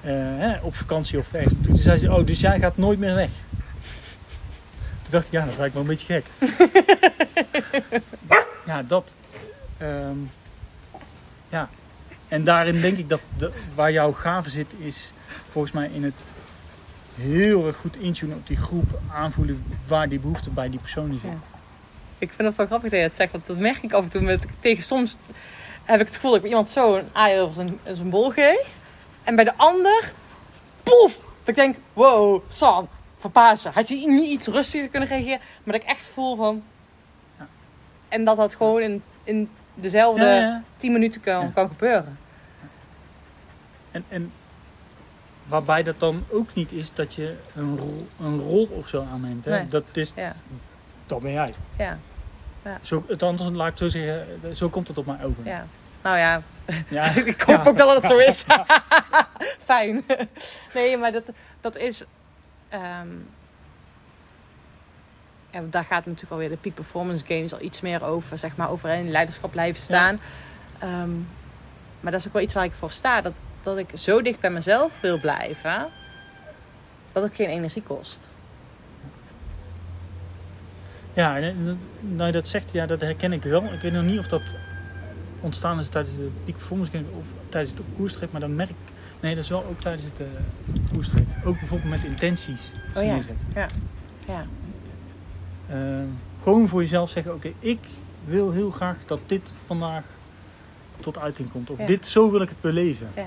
[0.04, 1.54] Eh, hè, op vakantie of ergens.
[1.62, 3.30] Toen zei ze, oh, dus jij gaat nooit meer weg.
[5.14, 6.26] Dacht ik, ja, dat is eigenlijk wel een beetje gek.
[8.70, 9.16] ja, dat.
[9.78, 10.16] ehm,
[11.48, 11.68] ja.
[12.28, 15.12] En daarin denk ik dat de, waar jouw gave zit, is
[15.48, 16.24] volgens mij in het
[17.14, 21.30] heel erg goed intunen op die groep, aanvoelen waar die behoefte bij die persoon zit.
[21.30, 21.38] Ja.
[22.18, 24.10] Ik vind het wel grappig dat je dat zegt, want dat merk ik af en
[24.10, 25.18] toe met tegen soms
[25.84, 28.76] heb ik het gevoel dat ik iemand zo een aai over zijn, zijn bol geef.
[29.22, 30.12] En bij de ander,
[30.82, 31.14] poef!
[31.14, 32.42] Dat ik denk, wow,
[33.74, 35.38] Had je niet iets rustiger kunnen reageren?
[35.64, 36.62] Maar dat ik echt voel van...
[37.38, 37.46] Ja.
[38.08, 40.62] En dat dat gewoon in, in dezelfde Ja, ja.
[40.76, 41.50] 10 minuten kan, Ja.
[41.54, 42.18] kan gebeuren.
[43.90, 44.32] En, en
[45.46, 49.44] waarbij dat dan ook niet is dat je een rol, een rol of zo aanneemt.
[49.44, 49.50] Hè?
[49.58, 49.66] Nee.
[49.66, 50.36] Dat, is, Ja,
[51.06, 51.54] dat ben jij.
[51.78, 51.98] ja,
[52.80, 55.44] Zo, het anders, laat ik zo zeggen, zo komt het op mij over.
[55.44, 55.66] ja.
[56.02, 56.42] Nou ja,
[56.88, 57.04] Ja.
[57.24, 57.70] ik hoop Ja.
[57.70, 58.44] ook dat het zo is.
[59.64, 60.04] Fijn.
[60.74, 61.22] Nee, maar dat,
[61.60, 62.04] dat is...
[62.74, 63.08] ehm,
[65.50, 68.38] ja, daar gaat natuurlijk alweer de Peak Performance Games al iets meer over.
[68.38, 70.20] Zeg maar, over in leiderschap blijven staan.
[70.78, 71.10] Ehm,
[72.00, 73.20] maar dat is ook wel iets waar ik voor sta.
[73.20, 73.32] Dat,
[73.62, 75.86] dat ik zo dicht bij mezelf wil blijven.
[77.12, 78.28] Dat het geen energie kost.
[81.12, 83.64] Ja, en dat- nou je dat zegt, ja, dat herken ik wel.
[83.72, 84.56] Ik weet nog niet of dat
[85.40, 88.76] ontstaan is tijdens de Peak Performance Game of tijdens het koerstrip, maar dan merk ik...
[89.20, 90.26] Nee, dat is wel ook tijdens het uh.
[91.44, 92.70] Ook bijvoorbeeld met intenties.
[92.96, 93.14] Oh ja.
[93.14, 93.46] neerzetten.
[94.26, 94.46] Ja,
[95.66, 95.76] Eh,
[96.42, 97.78] gewoon voor jezelf zeggen, oké, ik
[98.24, 100.02] wil heel graag dat dit vandaag
[101.00, 101.70] tot uiting komt.
[101.70, 101.86] Of Ja.
[101.86, 103.08] dit, zo wil ik het beleven.
[103.16, 103.26] ja,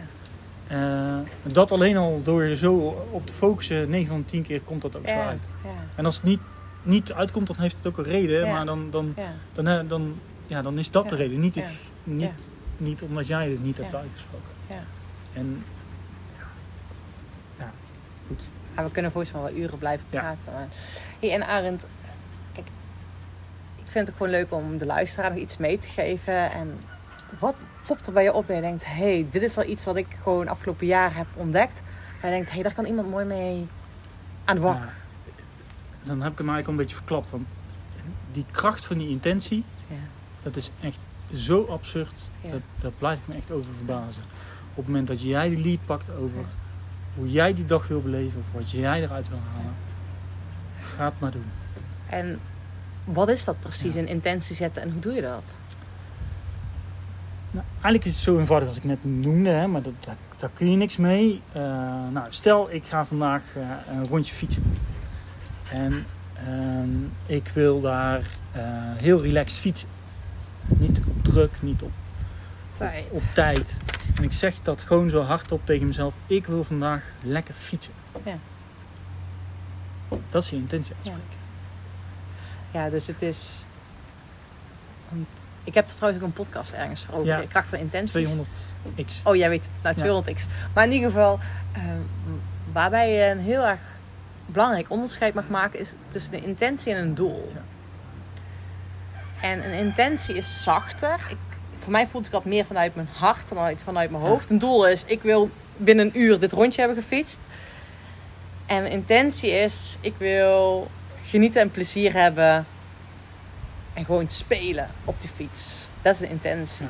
[0.67, 2.73] Eh, dat alleen al door je zo
[3.11, 5.49] op te focussen, 9 van de 10 keer komt dat ook zo ja, uit.
[5.63, 6.39] ja, En als het niet,
[6.83, 8.45] niet uitkomt, dan heeft het ook een reden.
[8.45, 8.51] Ja.
[8.51, 9.33] Maar dan, dan, ja.
[9.53, 10.13] dan, eh, dan,
[10.47, 11.09] ja, dan is dat Ja.
[11.09, 11.39] de reden.
[11.39, 12.11] Niet, het, Ja.
[12.13, 12.31] niet, Ja.
[12.77, 13.97] niet omdat jij het niet hebt Ja.
[13.99, 14.47] uitgesproken.
[14.69, 14.83] Ja.
[15.33, 15.76] En ja,
[18.27, 18.47] goed.
[18.75, 20.53] Ja, we kunnen volgens mij wel uren blijven praten.
[20.53, 20.67] Maar...
[21.19, 21.85] Hey, en Arend,
[22.53, 22.67] kijk,
[23.75, 26.51] ik vind het ook gewoon leuk om de luisteraar nog iets mee te geven.
[26.51, 26.79] En
[27.39, 28.85] wat popt er bij je op dat je denkt...
[28.85, 31.81] hé, hey, dit is wel iets wat ik gewoon afgelopen jaar heb ontdekt.
[32.21, 33.67] Waar je denkt, hé, hey, daar kan iemand mooi mee
[34.45, 34.75] aan de bak.
[34.83, 34.89] Ja.
[36.03, 37.29] Dan heb ik hem eigenlijk al een beetje verklapt.
[37.29, 37.47] Want
[38.31, 39.95] die kracht van die intentie, Ja.
[40.43, 42.29] dat is echt zo absurd.
[42.41, 42.51] Ja.
[42.51, 44.23] Dat, dat blijft me echt over verbazen.
[44.69, 46.45] Op het moment dat jij de lead pakt over.
[47.17, 49.73] Hoe jij die dag wil beleven, of wat jij eruit wil halen,
[50.81, 51.45] ga het maar doen.
[52.09, 52.39] En
[53.03, 53.99] wat is dat precies, Ja.
[53.99, 55.53] een intentie zetten en hoe doe je dat?
[57.51, 60.49] Nou, eigenlijk is het zo eenvoudig als ik net noemde, hè, maar dat, dat, daar
[60.53, 61.41] kun je niks mee.
[61.51, 61.61] Eh,
[62.11, 63.61] nou, stel, ik ga vandaag eh,
[63.95, 64.63] een rondje fietsen.
[65.71, 66.89] En ehm,
[67.25, 68.61] ik wil daar eh,
[68.95, 69.89] heel relaxed fietsen.
[70.67, 71.91] Niet op druk, niet op,
[72.77, 73.05] Tijd.
[73.11, 73.77] op tijd.
[74.15, 76.13] En ik zeg dat gewoon zo hardop tegen mezelf.
[76.27, 77.93] Ik wil vandaag lekker fietsen.
[78.23, 78.37] Ja.
[80.29, 81.37] Dat is je intentie uitspreken.
[82.71, 83.65] Ja, dus het is...
[85.09, 85.27] Want
[85.63, 87.27] ik heb er trouwens ook een podcast ergens voor over.
[87.27, 87.41] Ja.
[87.41, 88.35] De kracht van intenties.
[88.35, 89.23] 200x.
[89.23, 90.21] Oh, jij weet, nou Ja.
[90.21, 90.43] 200x.
[90.73, 91.39] Maar in ieder geval,
[91.71, 91.81] eh,
[92.71, 93.81] waarbij je een heel erg
[94.45, 97.51] belangrijk onderscheid mag maken, is tussen de intentie en een doel.
[97.53, 97.61] Ja.
[99.41, 101.19] En een intentie is zachter.
[101.29, 101.37] Ik,
[101.87, 104.49] voor mij voelt ik dat meer vanuit mijn hart dan uit, vanuit mijn hoofd.
[104.49, 107.39] Een doel is, ik wil binnen een uur dit rondje hebben gefietst.
[108.65, 110.87] En intentie is, ik wil
[111.25, 112.65] genieten en plezier hebben.
[113.93, 115.87] En gewoon spelen op die fiets.
[116.01, 116.85] Dat is de intentie.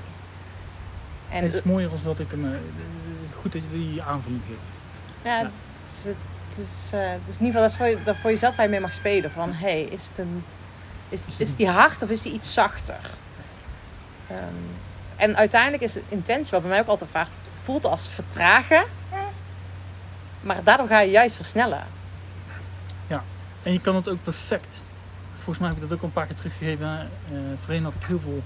[1.29, 1.35] Ja.
[1.37, 2.45] En het is mooier als wat ik hem...
[2.53, 2.59] eh,
[3.35, 4.79] goed dat je die aanvulling geeft.
[5.23, 5.51] Ja, Ja.
[5.79, 8.17] Het, is, het, is, eh, het is in ieder geval dat, is voor, je- dat
[8.17, 9.31] voor jezelf waar je mee mag spelen.
[9.31, 10.43] Van, hé, hey, is, het een,
[11.09, 12.99] is, Is die hard of is die iets zachter?
[14.29, 14.43] Ehm,
[15.17, 18.83] en uiteindelijk is het intentie, wat bij mij ook altijd vaart, het voelt als vertragen.
[20.41, 21.83] Maar daardoor ga je juist versnellen.
[23.63, 24.81] En je kan het ook perfect.
[25.35, 26.87] Volgens mij heb ik dat ook al een paar keer teruggegeven.
[27.31, 28.43] Eh voorheen had ik heel veel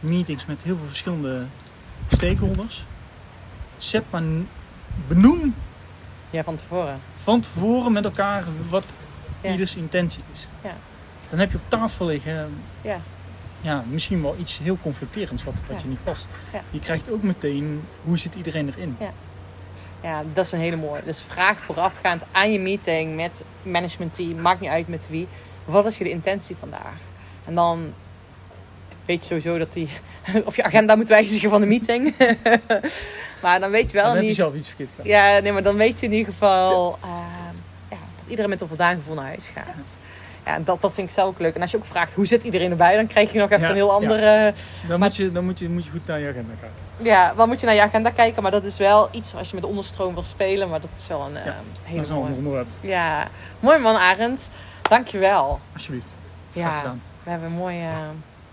[0.00, 1.44] meetings met heel veel verschillende
[2.10, 2.84] stakeholders.
[3.76, 4.22] Zet maar
[5.08, 5.54] benoem
[6.30, 7.00] Ja, van tevoren.
[7.16, 8.84] van tevoren met elkaar wat
[9.40, 9.50] Ja.
[9.50, 10.46] ieders intentie is.
[10.62, 10.74] Ja.
[11.28, 13.00] Dan heb je op tafel liggen Ja.
[13.62, 15.82] Ja, misschien wel iets heel conflicterends wat, wat Ja.
[15.82, 16.26] je niet past.
[16.52, 16.62] Ja.
[16.70, 18.96] Je krijgt ook meteen hoe zit iedereen erin.
[20.02, 21.02] Ja, dat is een hele mooie.
[21.04, 25.28] Dus vraag voorafgaand aan je meeting met managementteam, maakt niet uit met wie.
[25.64, 26.94] Wat is je de intentie vandaag?
[27.44, 27.92] En dan
[29.06, 29.88] weet je sowieso dat die,
[30.44, 32.14] of je agenda moet wijzigen van de meeting.
[33.42, 34.36] maar dan weet je wel Dan heb je niet.
[34.36, 35.06] zelf iets verkeerd gedaan.
[35.10, 37.10] Ja, nee, maar dan weet je in ieder geval ehm,
[37.90, 39.96] ja, dat iedereen met een voldaan gevoel naar huis gaat.
[40.46, 41.54] Ja, dat, dat vind ik zelf ook leuk.
[41.54, 43.68] En als je ook vraagt hoe zit iedereen erbij, dan krijg je nog even Ja,
[43.68, 43.92] een heel ja.
[43.92, 44.52] andere.
[44.88, 46.78] Dan, Maar- moet, je, dan moet, je, moet je goed naar je agenda kijken.
[46.96, 48.42] Ja, dan moet je naar je agenda kijken.
[48.42, 50.68] Maar dat is wel iets als je met de onderstroom wil spelen.
[50.68, 52.36] Maar dat is wel een eh, Ja, hele Dat is wel een mooie.
[52.36, 52.66] onderwerp.
[52.80, 53.28] Ja,
[53.60, 54.50] mooi man Arend.
[54.82, 55.60] Dankjewel.
[55.72, 56.14] Alsjeblieft.
[56.52, 57.88] Ja, we hebben een mooie,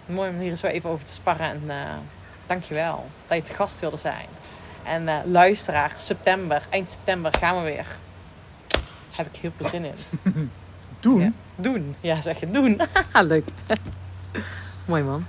[0.06, 1.46] mooie manier zo even over te sparren.
[1.50, 1.74] En uh,
[2.48, 4.26] dankjewel dat je te gast wilde zijn.
[4.84, 7.86] En eh, luisteraar, september, eind september gaan we weer.
[9.12, 9.94] Heb ik heel veel zin in.
[11.00, 11.34] Doen.
[11.56, 11.96] Doen.
[12.02, 12.82] Ja, zeg je doen.
[13.28, 13.48] Leuk.
[14.86, 15.26] mooi man.